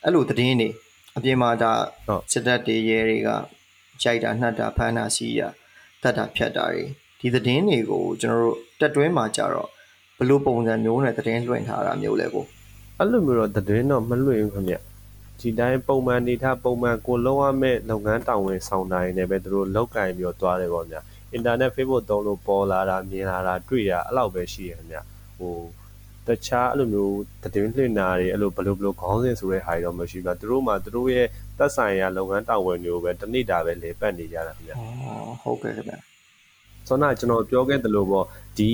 [0.04, 0.70] အဲ့လိုသတင်းတွေ
[1.18, 1.74] အပြင်မှာဒါ
[2.08, 3.30] ဟုတ် စစ်တပ်တွေရဲတွေက
[4.04, 5.50] ရိုက်တာနှက်တာဖမ်းတာစီးတာ
[6.04, 6.84] တတ်တာဖြတ်တာတွေ
[7.20, 9.70] ဒီသတင်းတွေကိုကျွန်တော်တို့တက်တွင်းမှာကြတော့
[10.18, 12.46] ဘယ်လိုပုံစံမျိုးနဲ့သတင်းလွှင့်ထားတာမျိုးလဲကို
[12.98, 14.76] အဲ့လိုမျိုးတော့သတင်းတော့မလွှင့်ဘူးခင်ဗျ
[15.41, 21.01] ဒီတိုင်းပုံမှန်နေထားပုံမှန်ကိုလုံးဝမဲ့လုပ်ငန်းတောင်းဝင်ဆောင်တာနေပဲသူတို့လောက်ကင်ပြီးတော့သွားတယ်ပေါ့ဗျာ
[21.33, 24.99] အင်တာနက် Facebook သုံးလို့ပေါ်လာတာမြင်လာတာတွေ့တာအဲ့လောက်ပဲရှိရခင်ဗျ
[25.39, 25.55] ဟို
[26.27, 31.27] တခြားအဲ့လိုမျိုးသတင်းလွှင့်တာတွေအဲ့လိုဘလို့ဘလို့ခေါင်းစဉ်ဆိုတဲ့ဟာတွေတော့မရှိဘူးသူတို့မှသူတို့ရဲ့
[31.59, 34.77] သက်ဆိုင်ရာလုပ်ငန်းတောင်းဝင်တွေကိုပဲတနေ့တာပဲလေပတ်နေကြတာခင်ဗျဩ
[35.43, 35.95] ဟုတ်ကဲ့ခင်ဗျ
[36.89, 38.27] ဆောနာကျွန်တော်ပြောခဲ့သလိုပေါ့
[38.59, 38.71] ဒီ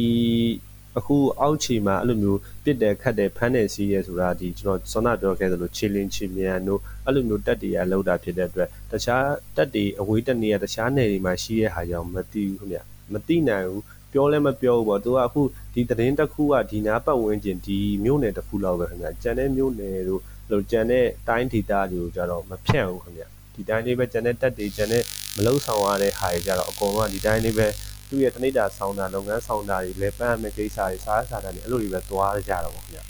[0.98, 9.26] အခုအောက်ခြေမှာအဲ့လိုမျိုးပြစ်တယ်ခတ်တယ်ဖမ်းတယ်စီးရဲဆိုတာဒီကျွန်တော်ဆောနာပြောခဲ့သလိုချီလင်းချီမြန်တို့အဲ့လိုမျိုးတက်တွေကလောက်တာဖြစ်တဲ့အတွက်တခြား
[9.57, 12.79] တက်တွေအဝေးတက်နေရတခြားနယ်တွေမှာရှိတဲ့ဟာကြောင့်မသိဘူးခင်ဗျ
[13.12, 15.42] မသိနိုင်ဘူးပြောလဲမပြောဘူးပေါ့သူကအခု
[15.74, 23.24] ဒီသတင်းတစ်ခုကဒီနာပတ်ဝန်းကျင်ဒီမြို့နယ်တစ်ခုလောက်ပဲခင်ဗျကြံတဲ့မြို့နယ်တို့လို့ကြံတဲ့တိုင်းဒေသတွေကိုကြတော့မဖြန့်ဘူးခင်ဗျ
[23.55, 25.03] ဒီတိုင်းလေးပဲကြံတဲ့တက်တွေကြံတဲ့
[25.37, 27.66] မလုံဆောင်ရတဲ့ဟာတွေကြတော့အကုန်လုံးကဒီတိုင်းလေးပဲ
[28.11, 33.05] သူ့ရဲ့တနိဒာဆောင်းတာလုပ်ငန်းဆောင်းတာတွေလည်းပန်းမဲ့ကိစ္စတွေစားစားတာတွေအဲ့လိုတွေပဲသွားကြတော့ပေါ့ခင်ဗျဩ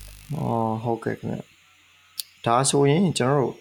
[0.83, 1.39] ဟုတ်ကဲ့ခင်ဗျ
[2.47, 3.55] ဒါဆိုရင်ကျွန်တော်တို့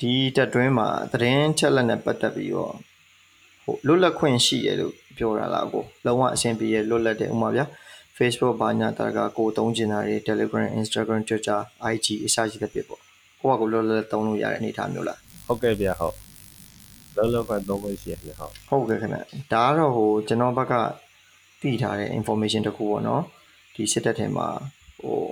[0.00, 2.74] ဒီတက်တွင်းမှာသတင်းချက်လက်နဲ့ပတ်သက်ပြီးတော့
[3.64, 7.64] ဟိုလွတ်လပ်ခွင့်ရှိရလို့ပြောတာလားကိုလုံးဝအဆင်ပြေရလွတ်လပ်တယ်ဥပမာဗျာ
[8.16, 11.58] Facebook ဘာညာတာကကိုသုံးကျင်တာတွေ Telegram Instagram Twitter
[11.92, 13.00] IG အစရှိတဲ့ဖြစ်ပေါ့
[13.40, 16.14] ကိုကကိုလွတ်လပ်သုံးလို့ရတဲ့အနေအထားမျိုးလားဟုတ်ကဲ့ဗျဟုတ်
[17.16, 19.18] လောလောကန်သုံးလို့ရှိရခင်ဗျဟုတ်ဟုတ်ကဲ့ခင်ဗျ
[19.52, 20.74] ဒါကတော့ဟိုကျွန်တော်ဘက်က
[21.60, 23.22] တည်ထားတဲ့ information တစ်ခုပေါ့နော်
[23.74, 24.48] ဒီစစ်တပ်ထဲမှာ
[25.00, 25.22] ဟို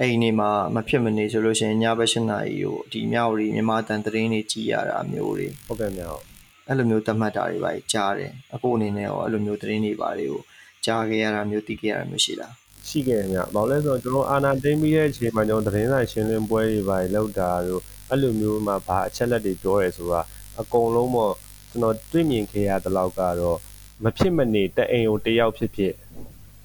[0.00, 6.24] အိမ်နေမှာမဖြစ်မနေဆိုလို့ရှိရင်ညဘက်၈နာရီကိုဒီမြောက်ရီမြန်မာတန်သတင်းတွေကြည်ရတာမျိုးတွေဟုတ်ကဲ့ဗျဟုတ်
[6.68, 10.42] အဲ့လိုမျိုးသတ်မှတ်တာတွေပါကြားတယ်အခုအနေနဲ့ရောအဲ့လိုမျိုးသတင်းတွေပါတွေကို
[10.84, 12.54] ကြားခဲ့ရတာမျိုးသိခဲ့ရတာမျိုးရှိလား
[12.88, 20.20] ရှိခဲ့ခင်ဗျဘာလို့လဲဆိုတော့ကျွန်တော်အာနာသိမ့်ပြီးတဲ့အချိန်မှာကျွန်တော်သတင်းစာရှင်းလင်းပွဲတွေပါလောက်တာတို့အဲ့လိုမျိုးမှာဘာအချက်လက်တွေပြောရဲဆိုတာ
[20.60, 21.34] အကုန်လုံးပေါ့
[21.70, 23.58] ကျွန်တော်တွေ့မြင်ခဲ့ရတဲ့လောက်ကတော့
[24.04, 25.92] မဖြစ်မနေတအိမ်ကိုတယောက်ဖြစ်ဖြစ်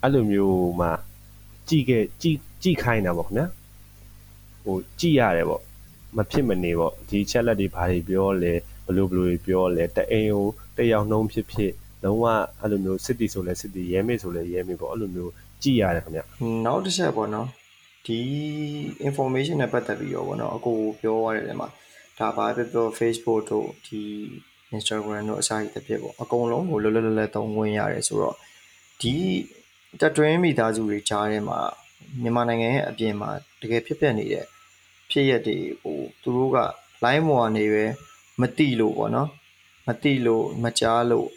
[0.02, 0.92] အဲ့လိုမျိုးမှာ
[1.68, 3.48] ကြည့်ခဲ့ကြည့်ကြည့်ခိုင်းတာပေါ့ခင်ဗျာ
[4.64, 5.62] ဟိုကြည့်ရတယ်ပေါ့
[6.18, 8.54] မဖြစ်မနေပေါ့ဒီချက်လက်တွေဘာတွေပြောလဲ
[8.86, 11.72] ဘယ်လိုဘယ်လိုတွေပြောလဲတအိမ်ကိုတယောက်နှုံးဖြစ်ဖြစ်
[12.04, 12.26] လုံးဝ
[12.62, 15.32] အဲ့လိုမျိုးစစ်တီဆိုလဲစစ်တီရဲမေဆိုလဲရဲမေပေါ့အဲ့လိုမျိုး
[15.64, 16.22] ကြည့်ရတယ်ခင်ဗျ
[16.66, 17.48] နောက်တစ်ချက်ပေါ့နော်
[18.06, 18.20] ဒီ
[19.08, 21.68] information နဲ့ပတ်သက်ပြီးတော့ပေါ့နော်အကိုပြောရတဲ့နေရာမှာ
[22.22, 24.02] ဒါဘာပဲပြော Facebook တို့ဒီ
[24.76, 28.36] Instagram တို့အစားအသောက်ဖြစ်ပေါ့အကုန်လုံးကိုလွတ်လွတ်လပ်လပ်သုံးဝင်ရတယ်ဆိုတော့
[29.02, 29.14] ဒီ
[30.00, 31.60] တက်တွင်းမိသားစုတွေကြားထဲမှာ
[32.22, 33.30] မြန်မာနိုင်ငံရဲ့အပြင်မှာ
[33.62, 34.46] တကယ်ဖြစ်ပျက်နေတဲ့
[35.10, 36.58] ဖြစ်ရက်တွေကိုသူတို့က
[37.04, 37.86] line မော်ကနေပဲ
[38.42, 39.30] မတိလို့ပေါ့နော်
[39.88, 41.28] မတိလို့မကြားလို့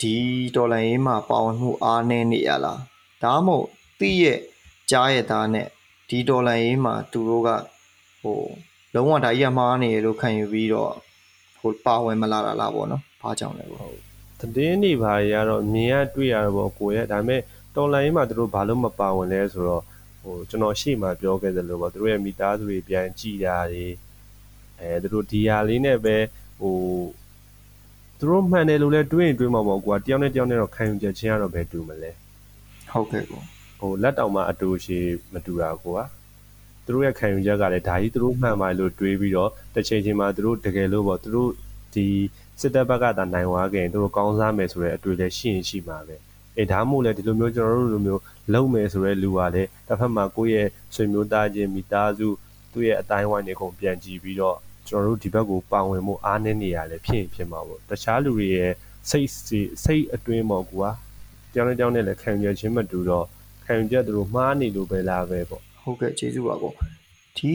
[0.00, 0.14] ဒီ
[0.54, 2.80] တော်လိုင်းရေးမှာပါဝင်မှုအားနည်းနေရလား
[3.22, 3.66] ဒါမှမဟုတ်
[4.00, 4.40] တိရဲ့
[4.90, 5.66] ကြားရဲ့သားနဲ့
[6.08, 7.48] ဒီဒေါ်လာရေးမှာသူတို့က
[8.22, 8.40] ဟို
[8.94, 10.92] လုံးဝဒါကြီးကမှားနေရလို့ခံယူပြီးတော့
[11.60, 13.88] ဟိုပါဝင်မလာတာလားပေါ့နော်ဘာကြောင့်လဲပေါ့
[14.40, 17.40] သတင်းတွေဘာတွေကတော့မြင်ရတွေ့ရတော့ပေါ့ကိုရဲ့ဒါပေမဲ့
[17.76, 19.82] တော်လိုင်းမှာသူတို့ဘာလို့မပါဝင်လဲဆိုတော့
[20.22, 23.86] ဟိုကျွန်တော်ရှေ့မှာပြောခဲ့သလိုပေါ့သူတို့ရဲ့မိသားစုတွေပြန်ကြည်တာတွေ
[24.80, 26.16] အဲသူတို့ဒီဟာလေးနဲ့ပဲ
[26.60, 26.76] ဟို
[28.18, 32.10] သူတို့မှန်တယ်လို့လဲတွေးရင်တွေးမှာပေါ့ကွာတယောက်နဲ့တယောက်နဲ့တော့ခံယူချက်ချင်းကတော့ဘယ်တူမလဲ
[32.90, 33.42] ဟုတ်ကဲ့ကို
[33.78, 34.98] ဟိုလက်တောင်မှအတူရှိ
[35.32, 36.02] မတူတာကွာ
[36.84, 41.50] သူတို့ရဲ့ခံယူချက်ကလည်းဒါကြီးသူတို့မှန်ပါလို့တွေးပြီးတော့တစ်ချိန်ချိန်မှာသူတို့တကယ်လို့ပေါ့သူတို့
[41.94, 42.06] ဒီ
[42.60, 46.16] စစ်တပ်ဘက်ကသာနိုင်သွားခဲ့ရင်သူတို့ကောင်းစားမယ်ဆိုတဲ့အတွေ့အကြုံရှိရင်ရှိမှာပဲ
[46.58, 52.28] အဲဒါမှမဟုတ်လေဒီလိုမျိုးကျွန်တော်တို့လိုမျိုးလုံမယ်ဆိုတဲ့လူကလည်းတစ်ဖက်မှာကိုယ့်ရဲ့ဆွေမျိုးသားချင်းမိသားစု
[52.72, 54.56] သူ့ရဲ့အတိုင်းဝိုင်းတွေအကုန်ပြန်ကြည့်ပြီးတော့
[54.88, 58.72] ကျွန်တော်တို့ဒီဘက်ကိုပါဝင်မှုအားနည်းနေရလဲဖြစ်ရင်ဖြစ်မှာပေါ့တခြားလူတွေရဲ့
[59.10, 60.88] စိတ်စီစိတ်အတွင်းပေါ့ကွာ
[61.52, 63.26] တယောက်နဲ့တယောက်နဲ့လည်းခံယူချင်းမတူတော့
[63.64, 66.72] ခံယူချက်သူတို့မှားနေလို့ပဲလားပဲပေါ့ ဟုတ်ကဲ့ကျေးဇူးပါကို
[67.38, 67.54] ဒီ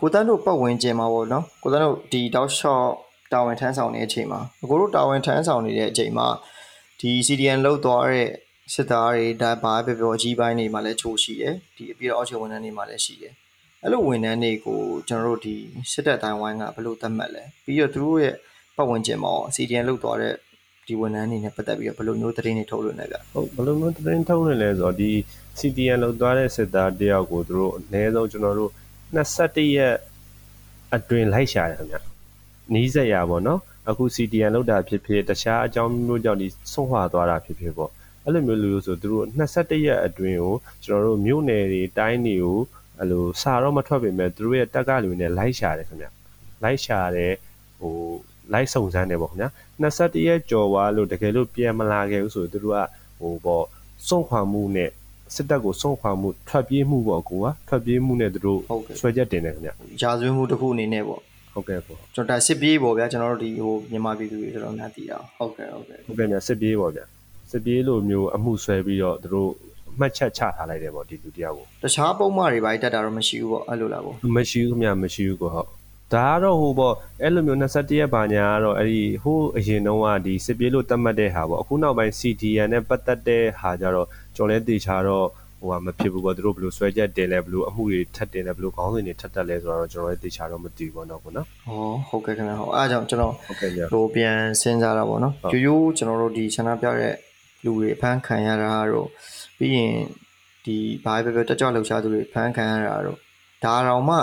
[0.00, 2.86] ကိုတန်းတို့ပတ်ဝင်ကျင်မှာပေါ့နော်ကိုတန်းတို့ဒီတောက်လျှော့
[3.32, 6.26] တာဝန်ထမ်းဆောင်နေတဲ့အချိန်မှာကိုတို့တာဝန်ထမ်းဆောင်နေတဲ့အချိန်မှာ
[7.00, 8.28] ဒီ CDN လောက်သွားတဲ့
[8.74, 13.32] စစ်သားတွေဒါဘာပဲပြောအကြီးပိုင်းတွေမှာလည်းချိုးရှိတယ်ဒီအပြီးတော့အောက်ခြေဝန်ထမ်းတွေမှာလည်းရှိတယ်
[13.82, 15.56] အဲ့လိုဝန်ထမ်းတွေကိုကျွန်တော်တို့ဒီ
[15.92, 18.34] စစ်တပ်တိုင်းဝိုင်းကဘယ်လိုသတ်မှတ်လဲပြီးတော့သူတို့ရဲ့
[18.76, 20.34] ပတ်ဝင်ကျင်မှာ CDN လောက်သွားတဲ့
[20.86, 25.10] ဒီဝန်ထမ်းတွေနဲ့ပတ်သက်ပြီးတော့ဘယ်လိုမျိုးသတင်းတွေထုတ်လွှင့်လဲဗျဟုတ်ဘယ်လိုမျိုးသတင်းထုတ်နေလဲဆိုတော့ဒီ
[25.58, 28.70] CTN လောက်သွားတဲ့စစ်သားတယောက်ကိုသူတို့အနည်းဆုံးကျွန်တော်တို့
[29.16, 29.94] 21ရက်
[30.94, 31.96] အတွင်းလိုက်ရှာတယ်ခင်ဗျ
[32.74, 37.90] နီးစက်ရပါတော့အခု CTN လောက်တာဖြစ်ဖြစ်တခြားအကြောင်းမျိုးကြောင့်ဒီဆုံးခွာသွားတာဖြစ်ဖြစ်ပေါ့
[38.24, 46.06] အဲ့လိုမျိုးလူလို့ဆိုသူတို့21ရက်အတွင်းကိုကျွန်တော်တို့မြို့နယ်တွေတိုင်းတွေကိုဟအဲ့လိုစာတော့မထွက်ပေမဲ့သူတို့ရဲ့တက်ကလူနဲ့လိုက်ရှာတယ်ခင်ဗျ
[46.62, 47.34] လိုက်ရှာတယ်
[47.80, 47.94] ဟို
[48.52, 49.50] လိုက်စုံစမ်းတယ်ပေါ့ခင်ဗျာ
[49.82, 52.78] 21ရက်ကြော်သွားလို့တကယ်လို့ပြန်မလာခဲ့ဘူးဆိုသူတို့က
[53.20, 53.64] ဟိုပေါ့
[54.06, 54.90] စွန့်ခွာမှုနဲ့
[55.34, 58.60] စစ်တပ်ကိုစွန့်ခွာမှုထွက်ပြေးမှုပေါ့ကိုကထွက်ပြေးမှုနဲ့သူတို့
[59.00, 59.70] ဆွဲချက်တင်တယ်ခင်ဗျ
[60.02, 61.20] ရာဇဝတ်မှုတစ်ခုအနေနဲ့ပေါ့
[61.54, 67.04] ဟုတ်ကဲ့ပေါ့ကျွန်တော်ဒါစစ်ပြေးပေါ့ဗျာကျွန်တော်တို့ဒီဟိုမြန်မာပြည်သူတွေကျွန်တော်များသိတာဟုတ်ကဲ့ဟုတ်ကဲ့ဟုတ်ကဲ့ဗျာစစ်ပြေးပေါ့ဗျာ
[67.50, 69.50] စစ်ပြေးလိုမျိုးအမှုဆွဲပြီးတော့သူတို့
[70.00, 75.68] မှတ်ချက်ချထားလိုက်တယ်ပေါ့ဒီလူတယောက်ကိုတခြားပုံမှန်တွေပိုင်းတက်တာတော့မရှိဘူးပေါ့အဲ့လိုလားပေါ့မရှိဘူးခင်ဗျမရှိဘူးကိုဟုတ်
[76.14, 85.26] ဒါကတော့ဟိုပေါ့အဲ့လိုမျိုး21ရက်ပါညာကတော့အဲ့ဒီဟိုအရင်တုန်းကဒီစစ်ပြေးလို့တတ်မှတ်တဲ့ဟာပေါ့အခုနောက်ပိုင်း CDN နဲ့ပတ်သက်တဲ့ဟာကြတော့ကျွန်တော်လည်းတေချာတော့
[85.60, 97.14] ဟိုကမဖြစ်ဘူးပေါ့သူတို့ဘယ်လိုဆွဲချက်တင်လဲဘယ်လိုအမှုတွေထပ်တင်လဲဘယ်လိုခေါင်းစဉ်တွေထပ်တက်လဲဆိုတော့ကျွန်တော်လည်းတေချာတော့မသိဘူးပေါ့နော်ကိုနော်ဟောဟုတ်ကဲ့ခင်ဗျာဟုတ်အားကြောင့်ကျွန်တော်ဟုတ်ကဲ့ဟိုပြန်စဉ်းစားတာပေါ့နော်ရိုးရိုးကျွန်တော်တို့ဒီဆန္ဒပြတဲ့
[97.64, 99.08] လူတွေအဖမ်းခံရတာတော့
[99.58, 99.94] ပြီးရင်
[100.64, 103.18] ဒီဘာပဲပဲတက်ကြွလှုပ်ရှားသူတွေဖမ်းခံရတာတော့
[103.64, 104.16] ဒါတော့မှ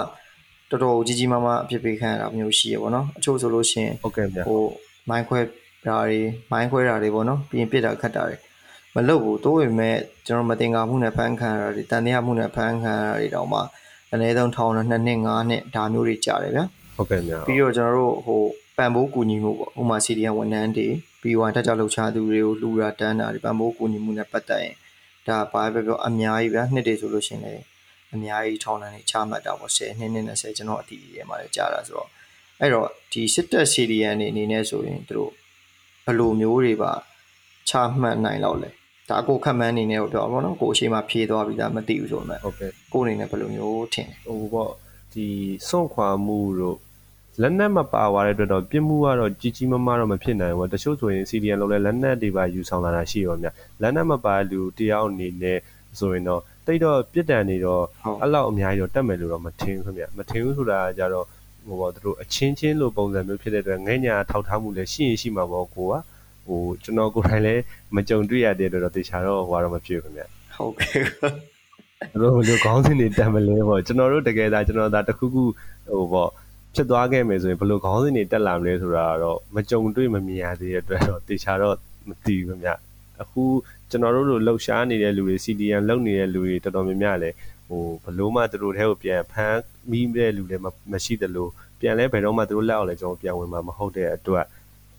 [0.74, 4.64] တော်တော်ကြီးကြီးမားမားအဖြစ်ပေးခံရတာမျိုးရှိရပေါ့နော်အချို့ဆိုလို့ရှိရင်ဟုတ်ကဲ့ဗျဟို
[5.10, 5.40] မိုင်းခွဲ
[5.88, 6.20] တာတွေ
[6.52, 8.38] မိုင်းခွဲတာတွေပေါ့နော်ပြီးရင်ပြစ်တာခတ်တာတွေ
[8.96, 13.60] မလုပ်ဘူးတိုးပေမဲ့ကျွန်တော်မတင်ကားမှုနဲ့ဖမ်းခံရတာတွေတန်တရားမှုနဲ့ဖမ်းခံရတာတွေတောင်မှ
[14.12, 16.66] အနည်းဆုံးထောင်နဲ့2နှစ်5နှစ်ဒါမျိုးတွေကြာတယ်ဗျာ
[16.98, 18.42] ဟုတ်ကဲ့ဗျာပြီးတော့ကျွန်တော်တို့ဟို
[18.78, 20.88] ပံပိုးကူညီမှုပေါ့ဥမာ CDN ဝန်ထမ်းတွေ
[21.22, 24.76] ပြီးဝိုင်းတက်ကြလှုပ်ရှားသူတွေကိုလှူတာတန်းတာတွေပံပိုးကူညီမှုနဲ့ပတ်သက်ရင်
[25.28, 27.64] ဒါဘာပဲပြောအများကြီးဗျာနှစ်တည်းဆိုလို့ရှိရင်လည်း
[28.14, 32.10] အများကြီးထောင်လန်းနေချမှတ်တာပေါ့10နှစ်နဲ့20ကျွန်တော်အတီးရဲမှာလည်းကြာတာဆိုတော့
[32.60, 35.32] အဲ့တော့ဒီစစ်တပ် CDN နေအနေနဲ့ဆိုရင်သူတို့
[36.06, 36.92] ဘယ်လိုမျိုးတွေပါ
[37.70, 38.70] ချမှတ်နိုင်တော့လဲ
[39.10, 44.72] ဒါကိုခက်မှန်းအနေနဲ့ပြောပါတော့ကိုအရှိမဖြေသွားပြီးသားမသိဘူးဆိုမှဟုတ်ကဲ့ကိုအနေနဲ့ဘယ်လိုမျိုးထင်ဟိုပေါ့
[45.14, 45.28] ဒီ
[45.68, 46.78] စွန့်ခွာမှုတို့
[47.42, 53.48] လက်နက်မပါသွားတဲ့အတွက်တော့ပြစ်မှုကတော့ကြီးကြီးမားမားတော့မဖြစ်နိုင်ဘူးတချို့ဆိုရင် CDN လောက်လဲလက်နက်တွေပါယူဆောင်လာတာရှိရောဗျ
[53.82, 55.60] လက်နက်မပါလူတယောက်အနေနဲ့
[56.00, 57.84] ဆိုရင်တော့ တိတ်တော့ပြစ်ဒဏ်နေတော့
[58.22, 61.26] အဲ့လောက်အများကြီးတော့တက်မယ်လို့တော့မထင်ဘူးခင်ဗျမထင်ဘူးဆိုတာကြတော့
[61.68, 65.94] ဟိုပေါ့သူတို့အချင်းချင်းလိုပုံစံမျိုးဖြစ်တဲ့အတွက်ငဲ့ညာထောက်ထားမှုလည်းရှိရင်ရှိမှာပေါ့ကိုက
[66.48, 67.62] ဟိုကျွန်တော်ကိုယ်တိုင်လည်း
[67.96, 70.24] မကြုံတွေ့ရတဲ့အတွက်တော့တေချာတော့ဟိုကတော့မဖြစ်ဘူးခင်ဗျ
[70.56, 71.02] ဟုတ်ကဲ့
[72.22, 75.44] တို့ဘယ်လိုခေါင်းစဉ်တွေတက်မလဲပေါ့ကျွန်တော်တို့တကယ်ဒါကျွန်တော်ဒါတခုခု
[75.90, 76.30] ဟိုပေါ့
[76.76, 81.76] ဖြစ်သွားခဲ့မယ်ဆိုရင်ဘယ်လိုခေါင်းစဉ်တွေတက်လာမလဲဆိုတာတော့မကြုံတွေ့မမြင်ရသေးတဲ့အတွက်တော့တေချာတော့
[82.10, 82.70] မသိဘူးခင်ဗျ
[83.22, 83.44] အခု
[83.94, 87.36] ကျွန်တော်တို့လိုလှုပ်ရှားနေတဲ့လူတွေ CDN လုပ်နေတဲ့လူတွေတော်တော်များများလည်း
[87.68, 90.58] ဟိုဘလို့မှသူတို့ထဲကိုပြန်ဖမ်းမိတဲ့လူတွေ
[90.92, 91.48] မရှိသလို
[91.80, 94.46] ပြန်လဲဘယ်တော့မှသူတို့လက်အောင်လဲကျွန်တော်ပြန်ဝင်မှာမဟုတ်တဲ့အတွက်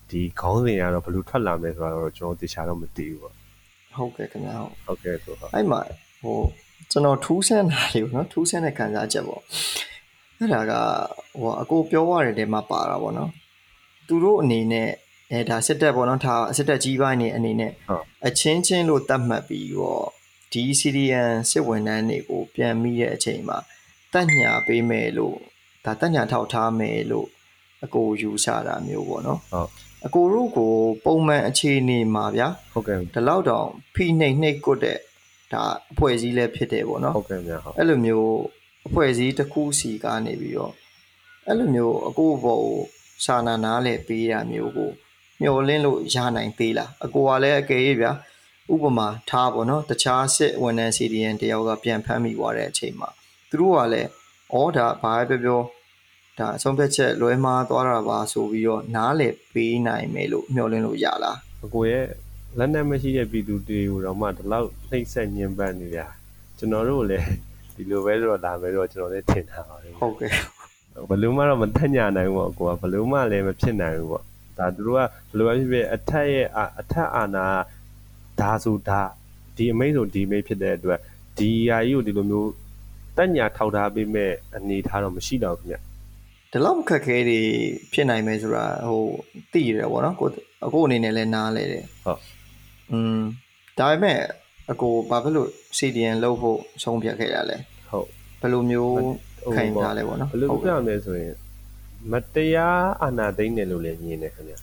[0.09, 3.33] ဒီခေါင်းစဉ်ကတော့ဘလို့ထွက်လာမလဲဆိုတော့ကျွန်တော်တေချာတော့မသိဘူးပေါ့
[3.95, 4.55] ဟုတ်ကဲ့ခင်ဗျာ
[4.85, 5.79] ဟုတ်ကဲ့ဆိုတော့အဲ့မှာ
[6.21, 6.37] ဟို
[6.91, 9.41] ကျွန်တော်ထူးဆန်းတာလေးပေါ့နော်ထူးဆန်းတဲ့ခံစားချက်ပေါ့
[10.39, 10.73] အဲ့ဒါက
[11.41, 13.31] ဟိုအကိုပြောရတဲ့တဲမှာပါတာပေါ့နော်
[14.07, 14.89] သူတို့အနေနဲ့
[15.31, 17.71] အဲဒါစစ်တပ်ပေါ့နော်ဒါစစ်တပ်ကြီးပိုင်းနေအနေနဲ့
[18.27, 20.07] အချင်းချင်းလို့သတ်မှတ်ပြီးတော့
[20.51, 23.57] ဒီ CDN စစ်ဝန်ထမ်းတွေကိုပြန်မိတဲ့အချိန်မှာ
[24.13, 25.37] တက်ညာပေးမယ်လို့
[25.85, 27.27] ဒါတက်ညာထောက်ထားမယ်လို့
[27.85, 29.69] အကိုယူဆတာမျိုးပေါ့နော်ဟုတ်
[30.05, 30.73] အကိုတို့ကို
[31.05, 34.99] ပုံမှန်အခြေအနေမှာဗျာဟုတ်ကဲ့ဒီလောက်တောင်ဖိနှိပ်နှိပ်ကွတ်တဲ့
[35.53, 38.29] ဒါအဖွဲ့အစည်းလည်းဖြစ်တယ်ပေါ့နော်ဟုတ်ကဲ့ဗျာဟုတ်အဲ့လိုမျိုး
[38.87, 40.73] အဖွဲ့အစည်းတစ်ခုစီကနေပြီးတော့
[41.47, 42.79] အဲ့လိုမျိုးအကိုဘောကို
[43.25, 44.91] စာနာနာလဲပေးတာမျိုးကို
[45.41, 48.11] မျောလင်းလို့ရနိုင်သေးလားအကိုကလည်းအကယ်၍ဗျာ
[48.73, 53.09] ဥပမာထားပေါ့နော်တခြားစစ်ဝန်ထမ်း CDN တယောက်ကပြန်ဖမ်းမိသွားတဲ့အချိန်မှာ
[53.49, 54.09] သူတို့ကလည်း
[54.53, 55.61] ဩဒါဘာပဲပြော
[56.39, 62.05] ဒါအဆုံးဖြတ်ချက်လွဲမှားသွားတာပါဆိုပြီးတော့နားလေပေးနိုင်မယ်လို့မျှော်လင့်လို့ရလားအကိုရဲ့
[62.57, 65.99] လက်နက်မရှိတဲ့ပြည်သူတွေကိုတော့မှဒီလောက်နှိမ့်ဆက်ညှဉ်းပန်းနေကြ
[66.57, 67.25] ကျွန်တော်တို့လည်း
[67.75, 70.31] ဒီလိုပဲတော့လာမယ်တော့ကျွန်တော်လည်းထင်တာပါပဲဟုတ်ကဲ့
[71.09, 74.23] ဘယ်လိုမှတော့မထညာနိုင်ဘူးပေါ့ကိုကဘယ်လိုမှလည်းမဖြစ်နိုင်ဘူးပေါ့
[74.57, 76.47] ဒါသူတို့ကဘယ်လိုပဲဖြစ်ဖြစ်အထက်ရဲ့
[76.79, 77.45] အထက်အာနာ
[78.41, 79.01] ဒါဆိုဒါ
[79.57, 80.99] ဒီအမိတ်ဆိုဒီအမိတ်ဖြစ်တဲ့အတွက်
[81.37, 82.49] ဒီယာကြီးကိုဒီလိုမျိုး
[83.17, 85.95] တက်ညာထောက်ထားပေးမဲ့အနေထားတော့မရှိတော့ဘူးခင်ဗျ
[86.51, 87.39] ဒီလောက်ခက်ခဲတွေ
[87.93, 89.03] ဖြစ်နိုင်မယ်ဆိုတာဟို
[89.51, 90.27] သိရတယ်ဗောနော်ကို
[90.65, 92.19] အခုအနေနဲ့လည်းနားလဲတယ်ဟုတ်
[92.91, 93.19] อืม
[93.77, 94.19] ဒါပေမဲ့
[94.71, 97.57] အကိုဘာဖြစ်လို့ CDN လုပ်ဖို့ဆုံးဖြတ်ခဲ့ရလဲ
[97.89, 98.07] ဟုတ်
[98.41, 98.95] ဘယ်လိုမျိုး
[99.55, 101.33] ခံထားလဲဗောနော်ဘယ်လိုပြရမလဲဆိုရင်
[102.11, 104.55] မတရားအာဏာသိမ်းတယ်လို့လည်းမြင်တယ်ခင်ဗျ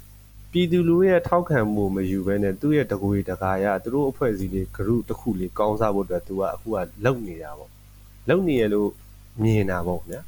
[0.53, 7.71] ပြည်သူလူရဲ့ထောက်ခံမှုမယူဘဲနဲ့သူ့ရဲ့တကွေတကာရသူတို့အဖွဲ့အစည်းလေး group တစ်ခုလေးကောင်းစားဖို့အတွက်သူကအခုကလုံနေတာပေါ့
[8.29, 8.91] လုံနေရလို့
[9.43, 10.19] မြင်တာပေါ့ခင်ဗျ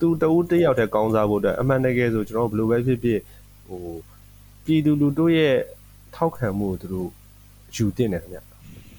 [0.00, 3.20] သူတဦးတယောက်တည်းကောင်းစားဖို့အတွက်အမှန်တကယ်ဆိုကျွန်တော်ဘယ်လိုပဲဖြစ်ဖြစ်
[3.66, 3.80] ဟို
[4.64, 5.54] ပြည်သူလူတို့ရဲ့
[6.16, 7.08] ထောက်ခံမှုကိုသူတို့
[7.74, 8.40] ယူတင်တယ်ခင်ဗျ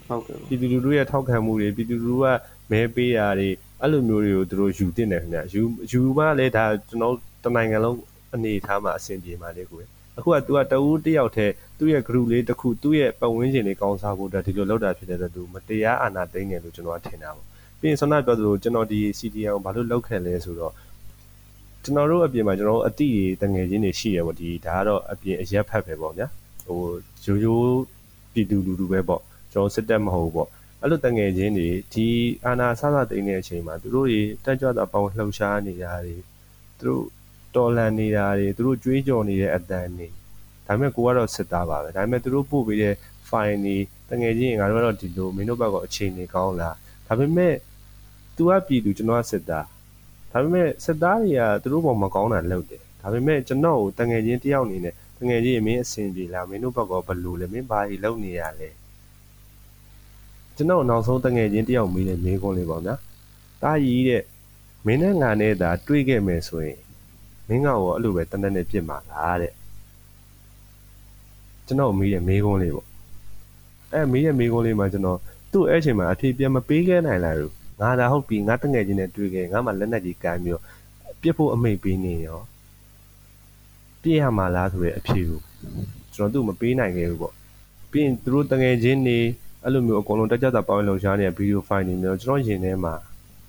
[0.08, 2.26] ဟုတ်ကဲ့ပြည်သူလူတို့ရဲ့ထောက်ခံမှုတွေပြည်သူလူက
[2.72, 3.50] မဲပေးတာတွေ
[3.82, 5.62] အဲ့လိုမျိုးတွေကိုသူတို့ယူတင်တယ်ခင်ဗျယူ
[5.92, 8.00] ယူမှလည်းဒါကျွန်တော်တနိုင်ငံလုံး
[8.34, 9.80] အနေထားမှာအဆင်ပြေမှာလေကို
[10.18, 17.46] အခုက तू ကတဦးတယောက်တည်းသူ့ရဲ့ group လေးတစ်ခုသူ့ရဲ့ပတ်ဝန်းကျင်လေးကောင်းစားဖို့အတွက်ဒီလိုလုပ်တာဖြစ်တဲ့အတွက် तू မတရားအာဏာသိမ်းတယ်လို့ကျွန်တော်ကထင်တာပေါ့
[17.80, 20.74] ပြီးရင်ဆန္ဒပြောသလိုကျွန်တော်ဒီ CDN ကိုဘာလို့လောက်ခဲ့လဲဆိုတော့
[21.84, 26.28] ကျွန်တော်တို့အပြင်မှာကျွန်တော်တို့အတိတွေတငယ်ချင်းတွေရှိရပေါ့ဒီဒါကတော့အပြင်အရက်ဖက်ပဲပေါ့ဗျာ
[26.66, 26.80] ဟို
[27.26, 27.80] ရိုးရိုး
[28.34, 29.22] ပြည်သူလူထုပဲပေါ့
[29.52, 30.50] ကျွန်တော်စစ်တက်မဟုတ်ပေါ့
[30.82, 32.08] အဲ့လိုတငယ်ချင်းတွေဒီ
[32.46, 36.16] အာနာဆဆတိန်တဲ့အချိန်မှာသူတို့တွေတက်ကြွတာပေါင်းလှုပ်ရှားနေတာတွေ
[36.80, 37.04] သူတို့
[37.56, 40.08] တော်လန်နေတာတွေသူတို့ကြွေးကြော်နေတဲ့အတန်တွေ
[40.68, 42.94] ဒါပေမဲ့ကိုကတော့စစ်သားပါပဲဒါပေမဲ့သူတို့ပို့ပေးတဲ့
[43.30, 43.78] file တွေ
[44.10, 46.76] တငယ်ချင်းငါတို့ကတော့ဒီလိုမင်းတို့ဘက်ကအခြေအနေကောင်းလား
[47.08, 47.54] ဒါပေမဲ့
[48.36, 49.66] तू ကပြည်သူကျွန်တော်ကစစ်သား
[50.32, 58.70] ဒါပေမဲ့စစ်သားတွေကသူတို့ပေါ်မကောင်းတာလုပ်တယ်ဒါပေမဲ့ကျွန်တော်ကိုတငယ်ချင်းတယောက်အနေနဲ့တငယ်ချင်းမင်းအဆင်ပြေလားမင်းတို့ဘက်ကဘလို့လဲမင်းဘာကြီးလုပ်နေရလဲ
[60.58, 62.96] ကျွန်တော်နောက်ဆုံးတငယ်ချင်းတယောက်မေးတဲ့မေးခွန်းလေးပေါ့ဗျာ
[63.62, 64.24] တားကြီးတဲ့
[64.86, 66.80] မင်းနဲ့ငါနဲ့သာတွေးခဲ့မယ်ဆိုရင်
[67.48, 69.54] မင်းကရောအဲ့လိုပဲတန်းတန်းနဲ့ပြစ်မှာလားတဲ့
[71.66, 72.88] ကျွန်တော်မေးတဲ့မေးခွန်းလေးပေါ့
[73.94, 75.20] အဲမေးတဲ့မေးခွန်းလေးမှာကျွန်တော်
[75.52, 80.64] သူ့အဲ့ချိန်မှာအဖြေပြန်မပေးခဲ့နိုင်လားလို့ငါဒါဟုတ်ပြီငါတငယ်ချင်းနဲ့တွေ့ခဲ့ငါမှလက်နက်ကြီးကန်ပြီးတော့
[81.22, 82.40] ပြစ်ဖို့အမိတ်ပေးနေရော
[84.02, 85.42] ပြည့်ရမှာလားဆိုတဲ့အဖြေကို
[86.16, 87.34] ကျွန်တော်သူ့မပေးနိုင်ခဲ့ဘူးပေါ့
[87.92, 89.20] ပြီးရင်သူတို့တငယ်ချင်းတွေ
[89.64, 92.94] အဲ့လိုမျိုးအကုန်လုံးတက်ကြတာပေါင်းလုံရှားနေတဲ့ဗီဒီယိုဖိုင်တွေမျိုးကျွန်တော်ရင်ထဲမှာ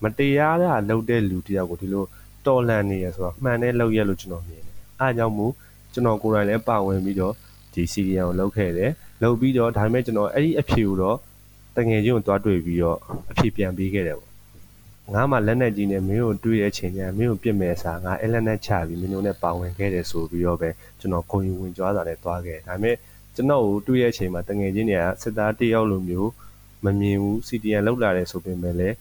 [0.03, 2.05] မတရားတာလုပ်တဲ့လူတယောက်ကိုဒီလို
[2.47, 5.53] တော်လန်နေရဆိုတော့မှန်တဲ့လောက်ရလို့ကျွန်တော်မြင်တယ်အားကြောင့်မို့
[5.93, 7.35] ကျွန်တော်ကိုယ်တိုင်လည်းပါဝင်ပြီးတော့
[7.73, 8.91] ဒီစီရီယံကိုလုပ်ခဲ့တယ်
[9.23, 11.17] လုပ်ပြီးတော့ဒါပေမဲ့ကျွန်တော်အဲ့ဒီအဖြေကိုတော့
[11.77, 12.99] တငယ်ချင်းကိုတွားတွေ့ပြီးတော့
[13.31, 14.29] အဖြေပြန်ပေးခဲ့တယ်ပေါ့
[15.15, 20.69] ငါမှလက်နဲ့ကြီးနဲ့မင်းကိုတွေးတဲ့ချိန်ကျရင်မင်းကိုပြစ်မဲ့စားငါအဲ့လက်နဲ့ချပြီးမင်းတို့နဲ့ပါဝင်ခဲ့တယ်ဆိုပြီးတော့ပဲ
[21.01, 22.97] ကျွန်တော်ကိုယ်ယူဝင်ကြွားတာနဲ့တွားခဲ့ဒါပေမဲ့
[23.39, 26.30] ကျွန်တော်ကိုတွေးတဲ့အချိန်မှာတငယ်ချင်းတွေကစစ်သားတယောက်လိုမျိုး
[26.84, 28.97] မမြင်ဘူး CTN လောက်လာတယ်ဆိုပေမဲ့လည်း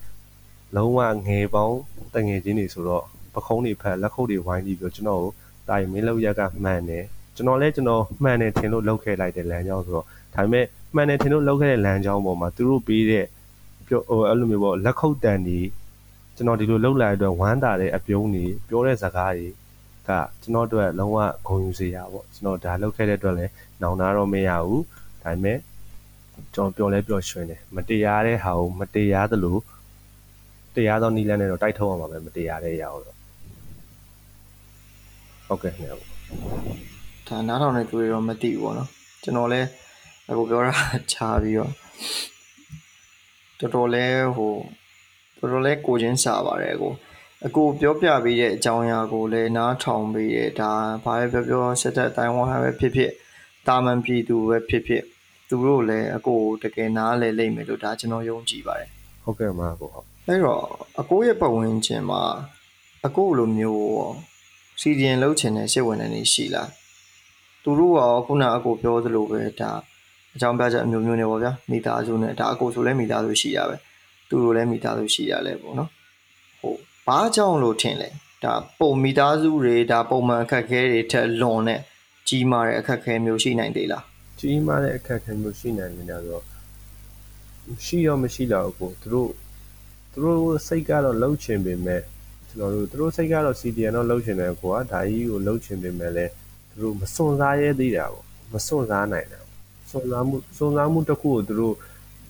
[0.76, 1.78] လုံးဝငယ်ပေါင်း
[2.16, 5.32] တငယ်ချင်းတွေဆိုတော့ပခုံးတွေဖက်လက်ခုပ်တွေဝိုင်းပြီးတော့ကျွန်တော်ကို
[5.68, 7.04] တာရီမင်းလောက်ရက်ကမှန်တယ်
[7.36, 10.66] ကျွန်တော်လည်းကျွန်တော်မှန်တယ်ထင်လို့လောက်ခဲ့လိုက်တဲ့လမ်းကြောင်းဆိုတော့ဒါပေမဲ့
[10.96, 13.26] မှန်တယ်ထင်လို့လောက်ခဲ့တဲ့လမ်းကြောင်းပေါ်မှာသူတို့ပေးတဲ့
[13.88, 15.60] ပြောဟိုအဲ့လိုမျိုးပေါ့လက်ခုပ်တန်တွေ
[16.36, 19.48] ကျွန်တော်ဒီလိုလောက်လာတဲ့အတွက်ဝမ်းသာတဲ့အပြုံးတွေပြောတဲ့စကားတွေ
[20.10, 20.12] က
[20.42, 21.18] ကျွန်တော်တို့လုံးဝ
[21.48, 23.52] ဂုဏ်ယူစရာပေါ့ကျွန်တော်ဒါလောက်ခဲ့တဲ့အတွက်လည်း
[23.82, 24.84] နောင်နာတော့မရဘူး
[25.24, 25.58] ဒါပေမဲ့
[26.54, 29.58] ကျွန်တော်ပြောလဲပြောရွှင်တယ်မတရားတဲ့ဟာကိုမတရားသလို
[30.76, 33.18] တရားသောနီလန်းနဲ့တော့တိုက်ထုတ်အောင်ပါပဲမတရားတဲ့ရအောင်တော့
[35.48, 35.96] ဟုတ်ကဲ့ခင်ဗျာ
[37.28, 38.90] ဒါနားထောင်နေသူတွေတော့မသိဘူးပေါ့နော်
[39.24, 39.68] ကျွန်တော်လည်း
[40.30, 40.74] အခုပြောတာ
[41.12, 41.72] ခြားပြီးတော့
[43.60, 44.06] တော်တော်လဲ
[44.36, 44.54] ဟို
[45.40, 46.94] တော်တော်လဲကိုချင်းစာပါတယ်ကို
[47.46, 50.72] အကိုပြောပြပေးတဲ့အကြောင်းအရာကိုလည်းနားထောင်ပေးတယ်ဒါ
[51.04, 53.12] ဘာပဲပြောပြောစစ်တပ်တိုင်းဝမ်ပဲဖြစ်ဖြစ်
[53.68, 55.04] တာမန်ပြည်သူပဲဖြစ်ဖြစ်
[55.50, 58.90] သူတို့လည်းအကိုတကယ်နားလဲလိမ့်မယ်လို့ဒါကျွန်တော်ယုံကြည်ပါတယ်
[59.24, 60.62] ဟုတ်ကဲ့ပါကိုဟုတ်အဲ့တော့
[61.00, 62.22] အကိုရဲ့ပတ်ဝန်းကျင်မှာ
[63.06, 63.88] အကိုလိုမျိုး
[64.82, 66.70] စီဒီယန်လောက်ချင်တဲ့စိတ်ဝင်နေရှိလား
[67.64, 69.72] သူတို့ကခုနအကိုပြောသလိုပဲဒါ
[70.36, 73.76] အကြောင်းပြချက်အမျိုးမျိုးနဲ့ပေါ့ဗျာမိသားစုနဲ့ဒါအကိုဆိုလဲမိသားစုရှိရပဲ
[74.30, 75.90] သူတို့လည်းမိသားစုရှိရလဲပေါ့နော်
[76.62, 78.10] ဟုတ်ဘာကြောင့်လို့ထင်လဲ
[78.44, 81.80] ဒါပုံမိသားစုတွေဒါပုံမှန်အခက်အခဲတွေထက်လွန်တဲ့
[82.28, 84.04] ကြီးမားတဲ့အခက်အခဲမျိုးရှိနိုင်သေးလား
[84.40, 86.46] ကြီးမားတဲ့အခက်အခဲမျိုးရှိနိုင်နေတာဆိုတော့
[87.86, 89.32] ရှိရောမရှိတော့ဘူးသူတို့
[90.12, 92.02] သူတို့စိတ်ကတော့လှုပ်ချင်ပေမဲ့
[92.50, 96.32] ကျွန်တော်တို့သူတို့စိတ်ကတော့ CDN တော့လှုပ်ချင်တယ်ကိုကဒါကြီးကိုလှုပ်ချင်ပေမဲ့လည်း
[96.70, 99.40] သူတို့မစွန့်စားရဲသေးတာပေါ့မစွန့်စားနိုင်တာ
[99.90, 101.76] စွန့်စားမှုစွန့်စားမှုတစ်ခုကိုသူတို့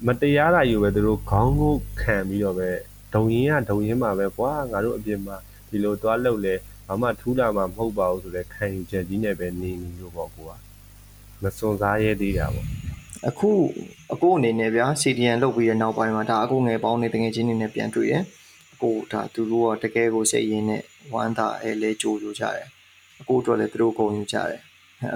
[0.08, 2.70] မတရားတာယူပဲသူတို့ခေါင်းကိုခံပြီးတော့ပဲ
[3.14, 5.36] ဒုံရင်ကဒုံရင်မှာပဲကွာငါတို့အပြင်မှာ
[5.70, 6.54] ဒီလိုသွားလှုပ်လဲ
[6.88, 10.54] ဘာမှထူးတာမှမဟုတ်ပါဘူးဆိုတဲ့ခံယူချက်ကြီးနဲ့ပဲနေနေလို့ပေါ့ကွာ
[11.42, 12.68] မစွန့်စားရဲသေးတာပေါ့
[13.28, 13.50] အခု
[14.14, 18.14] အကိုအနေနဲ့ဗျာ CDN လုပ်ပြီးတဲ့နောက်ပိုင်းမှာဒါအကိုငယ်ပေါင်းနေတကယ်ချင်းနေနဲ့ပြန်တွေ့ရ
[18.74, 20.82] အကိုဒါသူတို့ကတကယ်ကိုစိတ်ရင်းနဲ့
[21.14, 22.68] ဝမ်းသာအဲလဲကြိုးကြိုးကြတယ်
[23.22, 24.62] အကိုတို့လည်းသူတို့ဂုဏ်ယူကြတယ်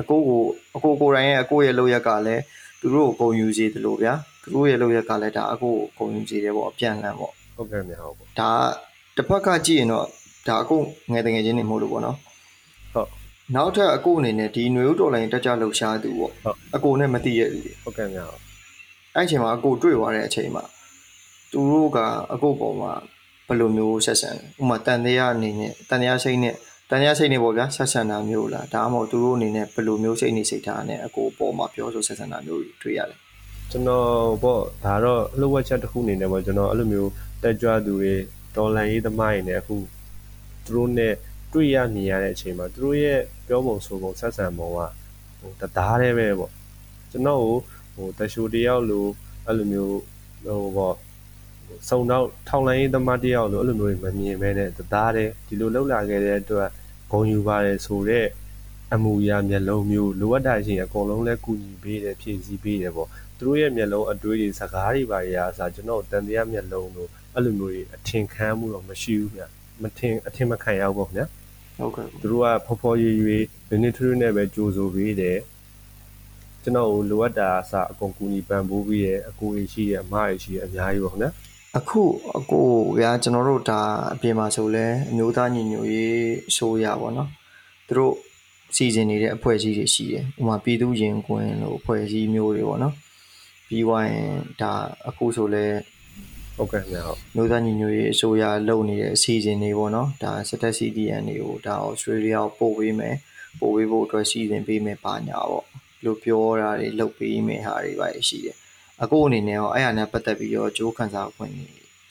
[0.02, 0.42] အကိုကို
[0.76, 2.42] အကိုကိုယ်တိုင်ရဲ့အကိုရဲ့လုပ်ရက်ကလည်း
[2.82, 8.52] သူတို့ကိုဂုဏ်ယူစေတယ်လို့ဗျာသူတို့ရဲ့လုပ်ရက်ကလည်းဒါအကိုကိုဂုဏ်ယူစေတယ်ပေါ့အပြန်လန်းပေါ့ဟုတ်ကဲ့မြေဟုတ်ပေါ့ဒါ
[9.16, 10.08] တစ်ဖက်ကကြည့်ရင်တော့
[10.48, 10.82] ဒါအကို
[11.12, 12.18] ငယ်တငယ်ချင်းနေမဟုတ်လို့ပေါ့နော်
[12.94, 13.10] ဟုတ်
[13.56, 16.34] နောက်ထပ်အကိုအနေနဲ့ဒီຫນွေဥတော်လိုင်းတက်ကြလှုပ်ရှားသူပေါ့
[16.76, 18.42] အကိုနဲ့မသိရဘူးဟုတ်ကဲ့မြေဟုတ်
[19.16, 20.64] အဲ့အချိန်မှာအကိုတွေ့သွားတဲ့အချိန်မှာ
[21.52, 21.98] သူတို့က
[22.34, 22.92] အကိုပေါ်မှာ
[23.48, 24.32] ဘယ်လိုမျိုးဆက်ဆံ
[24.62, 26.56] ဥမာတန်တရားအနေနဲ့တန်တရားစိတ်နဲ့
[26.90, 33.20] တန်တရားစိတ်နဲ့ပေါ့ဗျာဆက်ဆံတာမျိုးလားဒါမှမဟုတ်သူတို့အနေနဲ့ဘယ်လိုမျိုးစိတ်နေစိတ်ထားနဲ့အကိုပေါ်မှာပြောဆိုဆက်ဆံတာမျိုးတွေ့ရတယ်
[33.72, 37.12] ကျွန်တော်ပေါ့ဒါတော့အလုပ်ဝက်ချက်တစ်ခုအနေနဲ့ပေါ့ကျွန်တော်အဲ့လိုမျိုး
[37.44, 38.14] တက်ကြွသူတွေ
[38.56, 39.76] ဒေါ်လာရေးသမားတွေနဲ့အခု
[40.66, 41.14] သူတို့နဲ့
[41.54, 44.80] တွေ့ရမြင်ရတဲ့အချိန်မှာသူတို့ရဲ့ပြောပုံဆိုပုံဆက်ဆံပုံက
[45.40, 46.52] ဟိုတသားတည်းပဲပေါ့
[47.12, 47.58] ကျွန်တော်ကို
[47.96, 49.06] ဟိုတရှိုတယောက်လို
[49.46, 50.00] အဲ့လိုမျိုး
[50.46, 50.96] ဟိုပေါ့
[51.90, 56.70] စုံတော့ထောင်လိုင်းရေးသမားတယောက်လိုအဲ့လိုမျိုးမမြင်မဲနဲ့တသားတည်းဒီလိုလှုပ်လာခဲ့တဲ့အတွက်
[57.12, 58.30] ဂုံယူပါတယ်ဆိုတော့
[58.94, 69.44] အမူအရာမျက်လုံးမျိုးလိုအပ်တာရှင်အကုန်လုံးလဲကူညီပေးတယ်ဖြည့်ဆည်းပေးတယ်ပေါ့သူတို့ရဲ့မျက်လုံးအတွေးတွေစကားတွေပါရာအစားကျွန်တော်တန်တရားမျက်လုံးတို့အဲ့လိုမျိုးကြီးအထင်ခံမှုတော့မရှိဘူးဗျ
[69.84, 71.26] မထင်အထင်မခံရဘူးပေါ့ဗျာ
[71.78, 73.38] ဟုတ်ကဲ့သူတို့ကဖော်ဖော်ရွေရွေ
[73.70, 75.38] နည်းနည်းထွေးထွေးနဲ့ပဲကြိုးဆိုပေးတယ်
[76.64, 81.32] ကျွန်တော်လိုအပ်တာအစအကုန်ကူညီပံ့ပိုးပြီးရဲ့အကိုကြီးရှိရဲ့အမကြီးရှိရဲ့အများကြီးပေါ့ခင်ဗျာ
[81.78, 82.02] အခု
[82.38, 82.68] အကို
[83.00, 83.82] ဗျာကျွန်တော်တို့ဒါ
[84.14, 87.30] အပြင်မှာဆိုလဲအမျိုးသားညီညွတ်ရေးဆိုရပါတော့
[87.88, 88.14] သူတို့
[88.76, 92.96] စီစဉ်နေတဲ့အဖွဲ့အစည်းတွေရှိတယ်ဥပမာပြည်သူရင်ကွင်းလို့အဖွဲ့အစည်းမျိုးတွေပေါ့နော်
[93.68, 94.72] ပြီးွားရင်ဒါ
[95.08, 95.66] အခုဆိုလဲ
[96.62, 103.16] ဟုတ်ကဲ့ခင်ဗျာဟုတ်မျိုးသားညီညွတ်ရေးအစိုးရလုပ်နေတဲ့အစီအစဉ်တွေပေါ့နော်ဒါစတက် CDN တွေကိုဒါ Australia ကိုပို့ပေးမယ်
[103.60, 105.66] ပို့ပေးဖို့အတွက်စီစဉ်ပေးမယ်ပါညာပေါ့
[106.06, 108.56] လို့ပြောတာတွေလုပ်ပေးမယ်ဟာတွေပါရှိတယ်
[109.02, 111.54] အခုအနေနဲ့ရောအဲ့ဟာနဲ့ပတ်သက်ပြီးတော့ကြိုးခံစားခွင့်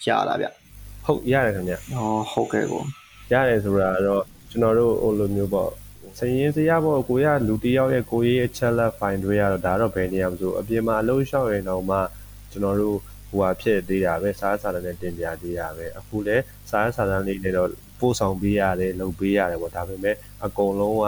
[0.07, 0.46] ရလာဗျ
[1.05, 2.82] ဟုတ်ရတယ်ခင်ဗျာ။အော်ဟုတ်ကဲ့ကို
[3.32, 5.70] ရတယ်ဆိုတာတော့ကျွန်တော်တို့ဟိုလိုမျိုးပေါ့
[6.18, 11.98] စရင်စရာပေါ့ကိုရလူတယောက်ရဲ့ကိုရေးရဲ့ challenge file တွေရတော့ဒါတော့ဘယ်နေရာမဆိုအပြင်မှာအလုံးလျှောက်ရင်တော့မှ
[12.51, 12.98] ကျွန်တော်တို့
[13.30, 16.36] ဟိုဟာဖြစ်သေးတာပဲစားစာတန်းနဲ့တင်ပြသေးတာပဲအခုလဲ
[16.70, 17.68] စားစာတန်းလေးတွေတော့
[18.00, 21.06] ပို့ဆောင်ပေးရတယ်လုပ်ပေးရတယ်ပေါ့ဒါပေမဲ့အကုန်လုံးက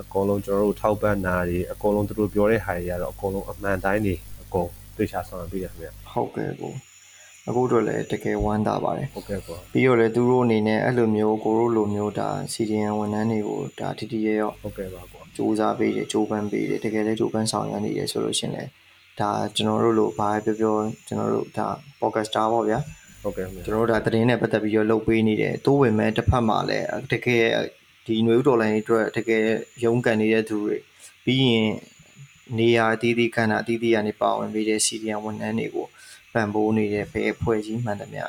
[0.00, 6.72] အကုန်လုံးကျွန်တော်တို့ထောက်ပံ့တာတွေအကုန်လုံးသူတို့ပြောတဲ့ဟာတွေကတော့အကုန်လုံးအမှန်တိုင်းတွေအကုန်သိချဆောင်ပေးရခင်ဗျဟုတ်ကဲ့ကို
[7.48, 18.64] အခုတော့လည်းတကယ်ဝမ်းသာပါတယ်ဟုတ်ကဲ့ပေါ့။ပြီးတော့လည်းသူတို့အနေနဲ့အဲ့လိုမျိုးကိုတို့လိုမျိုးဒါ CDN ဝန်ထမ်းတွေကိုဒါတတိယရောဟုတ်ကဲ့ပါပေါ့စူးစမ်းပေးတယ်ကြိုးပမ်းပေးတယ်တကယ်လည်းကြိုးပမ်းဆောင်ရွက်နေတယ်ဆိုလို့ရှရင်လေ
[19.22, 21.66] ဒါကျွန်တော်တို့လိုဘာပဲပြောပြောကျွန်တော်တို့ဒါ
[22.00, 22.78] podcaster ပေါ့ဗျာ
[23.22, 27.46] ဟုတ်ကဲ့ခင်ဗျကျွန်တော်တို့ဒါသတင်းနဲ့ပတ်သက်ပြီးတော့လုပ်ပေးနေတယ်တိုးဝင်မဲ့တစ်ဖက်မှာလည်းတကယ်
[28.06, 29.44] ဒီຫນွေဥတော်လိုင်းအတွက်တကယ်
[29.84, 30.76] ရုန်းကန်နေတဲ့သူတွေ
[31.24, 31.70] ပြီးရင်
[32.58, 35.86] နေရာအသီးသီးခန္ဓာအသီးသီးကနေပါဝင်ပေးတဲ့ CDN ဝန်ထမ်းတွေကို
[36.32, 38.24] ပံ့ပိုးနေတဲ့ဘယ်အဖွဲ့ကြီးမှန်သမျှ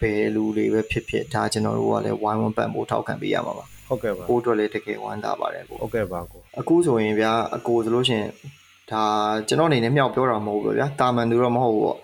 [0.00, 8.28] ဘယ်လူတွေပဲဖြစ်ဖြစ်ဒါကျွန်တော်တို့ကလည်းဝိုင်းဝန်းပံ့ပိုးထောက်ခံပေးရမှာပါဟုတ်ကဲ့ပါကိုတို့လည်းတကယ်ဝမ်းသာပါတယ်ကိုဟုတ်ကဲ့ပါကိုအခုဆိုရင်ဗျာအကိုဆိုလို့ရှရင်
[8.90, 9.04] ဒါ
[9.48, 11.98] ကျွန်တော်အနေနဲ့မြောက်ပြောတာမဟုတ်ဘူးဗျာတာမန်သူတော့မဟုတ်ဘူးပေါ့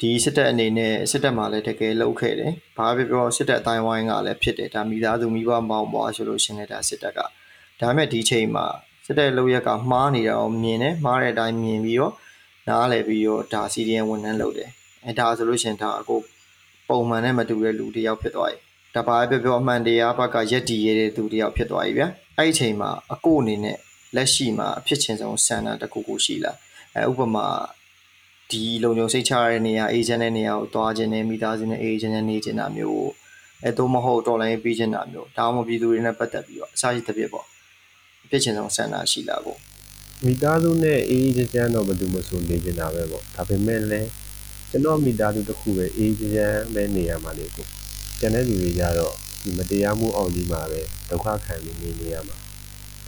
[0.00, 7.26] ဒီစစ်တပ်အနေနဲ့စစ်တပ်မှာလည်းတကယ်လှုပ်ခဲ့တယ်ဘာပဲပြောစစ်တပ်အတိုင်းဝိုင်းကလည်းဖြစ်တယ်ဒါမိသားစုမိဘမောင်ပွားဆိုလို့ရှရင်လည်းဒါစစ်တပ်ကဒါ
[7.80, 8.66] ပေမဲ့ဒီချိန်မှာ
[9.06, 12.14] စစ်တပ်လှုပ်ရက်ကမှားနေတာကိုမြင်တယ်မှားတဲ့အတိုင်းမြင်ပြီးတော့
[12.68, 14.70] နားလည်ပြီးတော့ဒါ CDN ဝန်ထမ်းလုပ်တယ်
[15.06, 16.20] အဲဒါဆိုလို့ရှရင်ဒါအကို
[16.88, 18.58] ပုံမှန်နဲ့မတူတဲ့လူတစ်ယောက်ဖြစ်သွားပြီ
[18.94, 22.08] တပါးပြောပြောအမှန်တရားဘက်ကရက်တည်ရတဲ့သူတယောက်ဖြစ်သွားပြီဗျာ
[22.38, 23.76] အဲ့ဒီအချိန်မှာအကိုအနေနဲ့
[24.16, 26.56] လက်ရှိမှာအဖြစ်ချင်းဆုံးဆန္ဒတစ်ခုခုရှိလား
[26.96, 27.46] အဲဥပမာ
[28.50, 33.10] ဒီလုံခြုံစိတ်ချရတဲ့နေရာအေဂျင့်တဲ့နေရာကိုတွားခြင်းနဲ့မိသားစုနဲ့အေဂျင့်နဲ့နေခြင်းတာမျိုး
[33.64, 37.46] အဲတော့မဟုတ်တော်လိုင်းပေးခြင်းတာမျိုးဒါမှမဟုတ်ပြည်သူတွေနဲ့ပတ်သက်ပြီးတော့အစားရှိတစ်ပြစ်ပေါ့
[38.24, 39.56] အဖြစ်ချင်းဆုံးဆန္ဒရှိလားကို
[40.24, 44.08] မိသားစုနဲ့အေးအေးချမ်းချမ်းတော့ဘယ်သူမှဆိုနေကြတာပဲပေါ့ဒါပေမဲ့လည်း
[44.70, 47.66] ကျွန်တော်မိသားစုတစ်ခုပဲအေးအေးချမ်းချမ်းပဲနေရမှာလေကို
[48.18, 50.80] ကျန်တဲ့လူတွေကြတော့ဒီမတရားမှုအောင်ကြီးမှာပဲ
[51.10, 52.36] ဒုက္ခခံနေနေနေရမှာ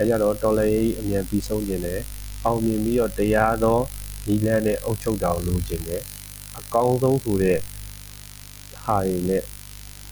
[0.03, 2.01] အဲကြတော့တော်လည်းအမြန်ပြီးဆုံးခြင်းနဲ့
[2.45, 3.79] အောင်မြင်ပြီးတော့တရားသော
[4.27, 6.03] နီလန်းနဲ့အုပ်ချုပ်တော်လိုခြင်းနဲ့
[6.59, 7.59] အကောင်းဆုံးဆိုတဲ့
[8.85, 9.43] ဟာတွေနဲ့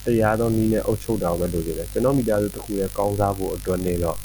[0.05, 4.17] တရားသောနီးနဲ့အုပ်ချုပ်တော်ပဲလိုချင်တယ်ကျွန်တော်မိသားစုတစ်ခုရဲ့ကောင်းစားဖို့အတွက်နေတော့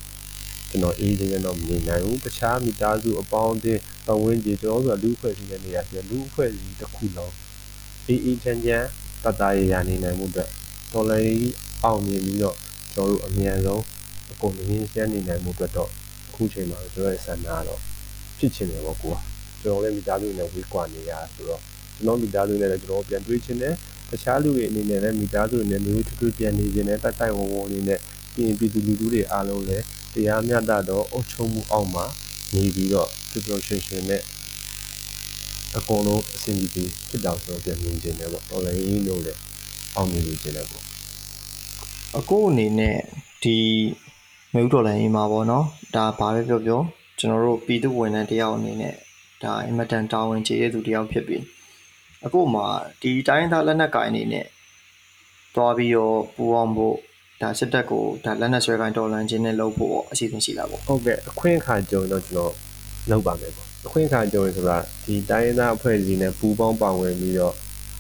[0.71, 7.35] ကျွန်တော်အေးခြင်းတော့မနေနိုင်ဘူးတခြားမိသားစုအပေါင်းအသင်းပတ်ဝန်းကျင်ကျွန်တော်တို့ကလူအဖွဲ့အစည်းနဲ့နေရာရှိတယ်လူအဖွဲ့အစည်းတစ်ခုလုံး
[8.07, 8.87] အေးအေးချမ်းချမ်း
[9.25, 10.49] တတရရနေနိုင်မှုအတွက်
[10.93, 11.53] တော်လည်း
[11.83, 12.57] အောင်မြင်ပြီးတော့
[12.95, 13.83] ကျွန်တော်တို့အမြန်ဆုံး
[14.33, 15.91] အကုန်လုံးရင်းရှင်းနေနိုင်မှုအတွက်တော့
[16.29, 17.81] အခုချိန်မှာကျွန်တော်ရဲ့ဆန္ဒကတော့
[18.39, 19.17] ဖြစ်ချင်တယ်ပေါ့ကိုက
[19.63, 21.61] ကျွန်တော်လည်းမိသားစုနဲ့ဝေးကွာနေရဆိုတော့
[21.97, 23.75] ကျွန်တော်မိသားစုနဲ့လည်းကျွန်တော်ပြန်တွေ့ချင်တယ်
[24.11, 27.99] တခြားလူတွေအနေနဲ့လည်းမိသားစုနဲ့မျိုးထွေးထွေးပြန်နေခြင်းနဲ့တိုက်တိုက်ဝုံဝုံနေနဲ့
[28.35, 32.05] ပြင်ပြည်သူလူထုတွေအားလုံးလည်းတရားမျှတသောအုပ်ချုပ်မှုအောက်မှာ
[32.55, 34.23] နေပြီးတော့ပျော်ပျော်ရွှင်ရွှင်နဲ့
[35.77, 39.41] အကုန်လုံးအဆင်ပြေပြေဖြစ်တော့ဆိုတော့ပြန်မြင်ခြင်းတယ်ပေါ့တော်လည်းရင်းလို့လည်း
[39.97, 40.85] အောင်မြင်နေခြင်းတယ်ပေါ့
[42.19, 42.97] အကိုအနေနဲ့
[43.43, 43.57] ဒီ
[44.55, 46.81] မြို့တော်လိုင်းမှာပေါ့နော်ဒါဘာပဲပြောပြော
[47.19, 48.95] ကျွန်တော်တို့ပြည်သူဝန်ထမ်းတယောက်အနေနဲ့
[49.43, 51.43] ဒါအင်မတန်တာဝန်ကျေတဲ့သူတယောက်ဖြစ်ပြီး
[52.25, 52.67] အကိုမှာ
[53.03, 54.47] ဒီတိုင်းသားလက်နက်ကင်အနေနဲ့
[55.55, 56.97] တွားပြီးတော့ပူအောင်ဖို့
[57.43, 62.53] ဒါစစ်တပ်ကိုဒါလက်နက်ဆွဲကိုင်းတော်လန်ခြင်းနဲ့လုပ်ဖို့ပေါ့အစီအစဉ်ရှိလာပေါ့ဟုတ်ကဲ့အခွင့်အခါကြုံတော့ကျွန်တော်
[63.11, 67.55] လုပ်ပါမယ်ပေါ့အခွင့်အခါကြုံရဆိုတာဒီတိုင်းရင်းသားအဖွဲ့အစည်းနဲ့ပူးပေါင်းပါဝင်ပြီးတော့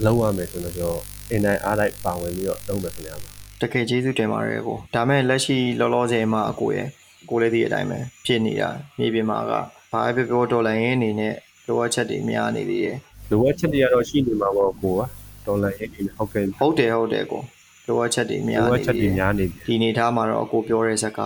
[0.04, 3.16] လုပ်ရမယ်ဆိုတော့ကျွန်တော်အင်တိုင်းအားလိုက်ပါဝင်ပြီးတော့လုပ်မယ်ခင်ဗျာ
[3.60, 6.88] တကယ်ကျေးဇူးတင်ပါတယ်ကိုဒါမဲ့လက်ရှိလောလောဆယ်မှာအကိုရဲ့
[7.30, 9.52] ကိုလည်းဒီအတိုင်းပဲဖြစ်နေတာမြေပြင်မှာက
[9.92, 11.34] ဘာပဲပြောပြောတော်လန်ရေးအနေနဲ့
[11.66, 12.96] လိုအပ်ချက်တွေများနေသေးတယ်
[13.30, 15.00] လိုအပ်ချက်တွေကတော့ရှိနေမှာပေါ့ကိုက
[15.46, 17.42] တော်လည်းအဲ့ဒီဟုတ်ကဲ့ဟုတ်တယ်ဟုတ်တယ်ကို
[17.86, 21.20] လိုအပ်ချက်တွေများလိုအနေပ်ချက်တွေများနေပြီဒီအနေထားမှာတော့အကိုပြောတဲ့ဇက်က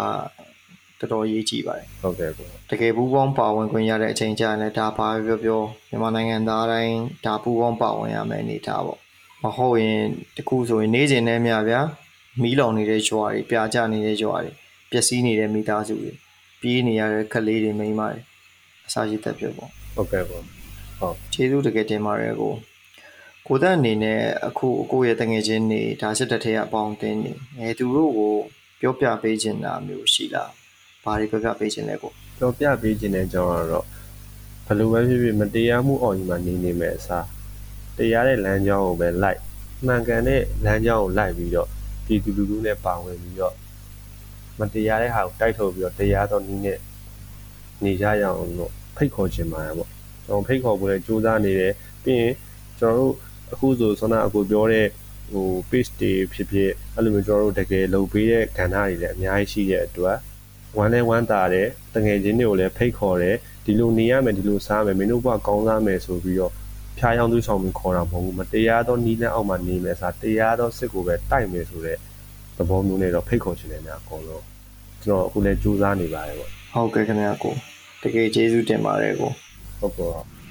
[1.00, 8.98] တော်တော်ရေးကြည့်ပါတယ်ဟုတ်ကဲ့ကိုတကယ်ပူပေါင်းပါဝင်ခွင့်ရတဲ့အချိန်ကြာရင်လည်းဒါဘာပဲပြောပြောမြန်မာနိုင်ငံသားတိုင်းဒါပူပေါင်းပါဝင်ရမယ်အနေထားပေါ့
[9.42, 10.00] မဟုတ်ရင်
[10.36, 11.80] တခုဆိုရင်နေစဉ်နဲ့မြဗျာ
[12.42, 14.52] မီးလောင်နေတဲ့ကြွားတွေပြာကျနေတဲ့ကြွားတွေ
[14.90, 16.12] ပျက်စီးနေတဲ့မိသားစုတွေ
[16.60, 18.20] ပြေးနေရတဲ့ကလေးတွေမိန်းမတွေ
[18.86, 20.44] အစာရှိသက်ပြပေါ့ဟုတ်ကဲ့ပေါ့
[21.32, 22.52] ကျေးဇူးတကယ်တင်ပါတယ်ကို
[23.46, 28.32] ကိုသက်အနေနဲ့အခုကိုယ့်ရဲ့တငယ်ချင်းတွေဒါစစ်တပ်ထဲကအပေါင်းအသင်းတွေအဲသူတို့ကို
[28.80, 30.50] ပြောပြပေးချင်တာမျိုးရှိလား
[31.04, 33.84] ဘာတွေပြောပြပေးချင်လဲကိုပြောပြပေးခြင်းတဲ့အကြောင်းကတော့
[34.66, 37.26] ဘယ်လိုပဲဖြစ်ဖြစ်မတရားမှုအော်ကြီးမှာနေနေမယ်အစား
[37.96, 39.40] တရားတဲ့လမ်းကြောင်းကိုပဲလိုက်
[39.86, 41.68] မှန်ကန်တဲ့လမ်းကြောင်းကိုလိုက်ပြီးတော့
[42.10, 43.54] ပြည်သူလူထုနဲ့ပါဝင်ပြီးတော့
[44.58, 46.78] မတရားတဲ့ဟာကိုတိုက်ထုတ်ပြီးတော့တရားတော်နည်းနဲ့
[47.84, 49.90] နေကြရအောင်လို့ဖိတ်ခေါ်ခြင်းပါတယ်ပေါ့
[50.24, 52.34] ကျွန်တော်ဖိတ်ခေါ်ဖို့လည်းကြိုးစားနေတယ်ပြီးရင်
[52.78, 53.14] ကျွန်တော်တို့
[53.52, 54.86] အခုဆိုဆွမ်းနာအကိုပြောတဲ့
[55.32, 60.16] ဟို page တွေဖြစ်ဖြစ်အဲ့လိုမျိုးကျွန်တော်တို့တကယ်လုပ်ပေးတဲ့ကဏ္ဍတွေလည်းအများကြီးရှိတဲ့အတွက်
[60.76, 66.52] ဝမ်းလဲဝမ်းသာတယ်တငယ်ချင်းတွေကိုလည်းဖိတ်ခေါ်တယ်ဒီလိုနေရမယ်ဒီလိုစားမယ်မင်းတို့ဘဝကောင်းစားမယ်ဆိုပြီးတော့
[67.00, 71.98] ဖျားယောင်းသွေးဆောင်ပြီးခေါ်တာမဟုတ်ဘူးမတရားသောနီးလန်းအောက်မှာနေမယ်စားတရားသောစစ်ကိုပဲတိုက်မယ်ဆိုတဲ့
[72.56, 74.44] သဘောမျိုးနဲ့တော့ဖိတ်ခေါ်ချင်တယ်များအကုန်လုံး
[75.04, 77.54] ကျွန်တော်အခုလည်းစူးစမ်းနေပါတယ်ပေါ့ဟုတ်ကဲ့ခင်ဗျာကို
[78.02, 79.30] တကယ်ကျေးဇူးတင်ပါတယ်ကို
[79.80, 80.10] ဟုတ်ကဲ့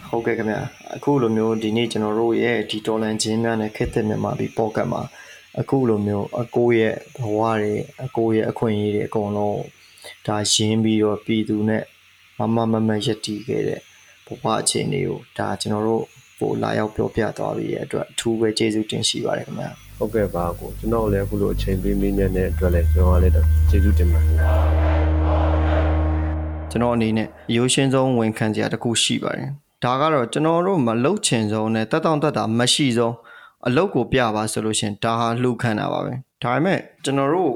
[0.09, 0.61] ဟုတ်ကဲ့ခင်ဗျာ
[0.95, 5.01] အခုလိုမျိုးဒီနေ့ကျွန်တော်တို့ရဲ့ဒီတော်လန်ချင်းများနဲ့ခက်တဲ့မြန်မာပြည်ပေါ့ကတ်မှာ
[5.59, 7.73] အခုလိုမျိုးအကိုရဲ့ဘဝတွေ
[8.05, 9.61] အကိုရဲ့အခွင့်အရေးတွေအကုန်လုံး
[10.27, 11.83] ဒါရင်းပြီးတော့ပြည်သူနဲ့
[12.37, 13.81] မမမမရက်တီခဲ့တဲ့
[14.25, 16.05] ဘဝအခြေအနေကိုဒါကျွန်တော်တို့
[16.39, 23.33] ပို့လာရောက်ပြောပြသွားပြီးရဲ့အတွက်အထူးပဲကျေးဇူးတင်ရှိပါတယ်ခင်ဗျာဟုတ်ကဲ့ပါကိုကျွန်တော်လည်းအခုလိုအချိန်ပေးမင်းမြတ်တဲ့အတွက်လည်းကျွန်တော်လည်း
[23.69, 24.35] ကျေးဇူးတင်ပါတယ်
[26.71, 29.49] ကျွန်တော်အနေနဲ့အရိုးရှင်းဆုံးဝန်ခံစရာတစ်ခုရှိပါတယ်
[29.83, 33.15] ဒါကတော့ကျွန်တော်တို့မလုတ်ချင်ဆုံးနဲ့တက်တောင့်တက်တာမရှိဆုံး
[33.67, 36.13] အလုတ်ကိုပြပါဆိုလို့ရှရင်ဒါဟာလှူခံတာပါပဲ
[36.43, 37.53] ဒါပေမဲ့ကျွန်တော်တို့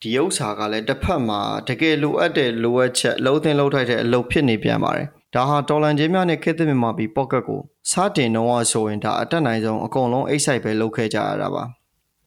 [0.00, 7.60] ဒီဥစ္စာကလည်းတစ်ဖက်မှာတကယ်လိုအပ်တဲ့လိုအပ်ချက်လုံးသင်းလုံးထိုက်တဲ့အလုပ်ဖြစ်နေပြန်ပါတယ် ဒါဟာတော်လန်ချင်းများနဲ့ခေတ်သစ်မြန်မာပြည်ပေါ့ကတ်ကို
[7.90, 11.64] စတင်တော့ဆိုရင်ဒါအတက်နိုင်ဆုံးအကုန်လုံးအိတ်ဆိုင်ပဲလုပ်ခဲ့ကြရတာပါ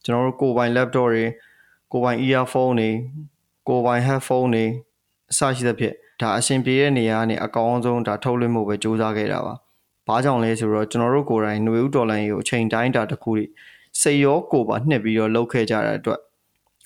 [0.04, 1.24] ကျွန်တော်တို့ကိုယ်ပိုင် laptop တွေ
[1.92, 2.90] ကိုယ်ပိုင် earphone တွေ
[3.68, 4.64] ကိုယ်ပိုင် headphone တွေ
[5.30, 9.54] အစရှိသဖြင့်ဒါအဆင်ပြေတဲ့နေရာကနေအကောင်းဆုံးဒါထုတ်လွှင့်မှုပဲစူးစမ်းခဲ့တာပါ။
[10.06, 13.44] ဘာကြောင့်လဲဆိုတော့ကျွန်တော်တို့ကိုယ်တိုင်ຫນွေဦးဒေါ်လာကိုအချိန်တိုင်းတာတစ်ခုတွေ
[14.00, 16.20] စိတ်ရောကိုယ်ပါနှစ်ပြီးတော့လှုပ်ခဲ့ကြတဲ့အတွက်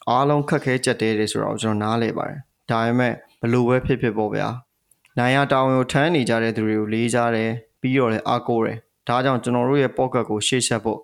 [0.08, 2.40] အားလုံးခက်ခဲကြက်တဲတယ်ဆိုတော့ကျွန်တော်နားလဲပါတယ်။
[2.70, 4.48] ဒါပေမဲ့ဘလို့ပဲဖြစ်ဖြစ်ပေါ့ဗျာ။
[5.18, 7.50] နိုင်ရတောင်းကိုထမ်းနေကြတဲ့သူတွေကိုလေးစားတယ်
[7.80, 11.00] ပြီးတော့လည်းအားကိုးတယ်။ဒါကြောင့်ကျွန်တော်တို့ရဲ့ pocket ကိုရှေ့ဆက်ဖို့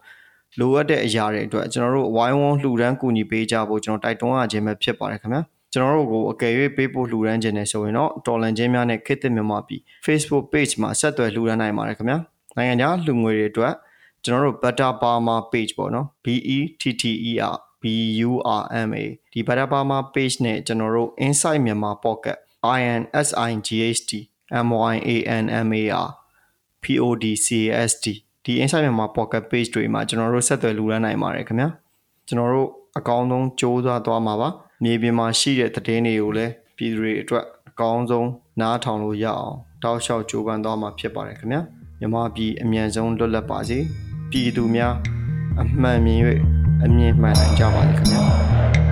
[0.59, 5.43] လိုအပ်တဲ့အရာတွေအတွက်ကျွန်တော်တို့ဝိုင်းဝန်းလှူဒန်းကူညီပေးကြဖို့ကျွန်တော်တိုက်တွန်းရခြင်းပဲဖြစ်ပါတယ်ခင်ဗျာ။
[5.73, 12.19] ကျွန်တော်တို့ကိုအကယ်၍ပေးဖို့လှူဒန်းခြင်းနဲ့ဆိုရင်တော့တော်လန်ချင်းများနဲ့ခေတ်သစ်မြန်မာပြည် Facebook page မှာဆက်သွယ်လှူဒန်းနိုင်ပါတယ်ခင်ဗျာ
[12.57, 13.75] နိုင်ငံခြားလှူငွေတွေအတွက်
[14.25, 17.85] ကျွန်တော်တို့ Better Burma page ပေါ့နော် B E T T E R B
[18.29, 22.37] U R M A ဒီ Better Burma page နဲ့ကျွန်တော်တို့ Inside မြန်မာ Pocket
[22.77, 24.13] I N S I G H T
[24.67, 26.11] M Y A N M A R
[26.83, 28.07] P O D C A S T
[28.45, 31.69] ဒီ Inside မြန်မာ Pocket page တွေမှာကျွန်တော်တို့ဆက်သွယ်လှူဒန်းနိုင်ပါတယ်ခင်ဗျာ
[32.29, 34.49] ကျွန်တော်တို့အကောင်းဆုံးစ조사သွားမှာပါ
[34.83, 38.29] မြေပြင်မှာရှိတဲ့သတင်းတွေကိုလည်းပြည်သူတွေအတွက်အကောင်းဆုံး
[38.61, 41.61] နားထောင်လို့ရအောင်တောက်လျှောက်ကြိုးပမ်းသွားမှာဖြစ်ပါတယ်ခင်ဗျာ
[42.01, 43.79] မြမပြည်အမြန်ဆုံးလွတ်လပ်ပါစေ
[44.31, 44.95] ပြည်သူများ
[45.61, 46.21] အမှန်မြင်၍
[46.85, 48.84] အမြင်မှန်နိုင်ကြပါစေခင်ဗျာ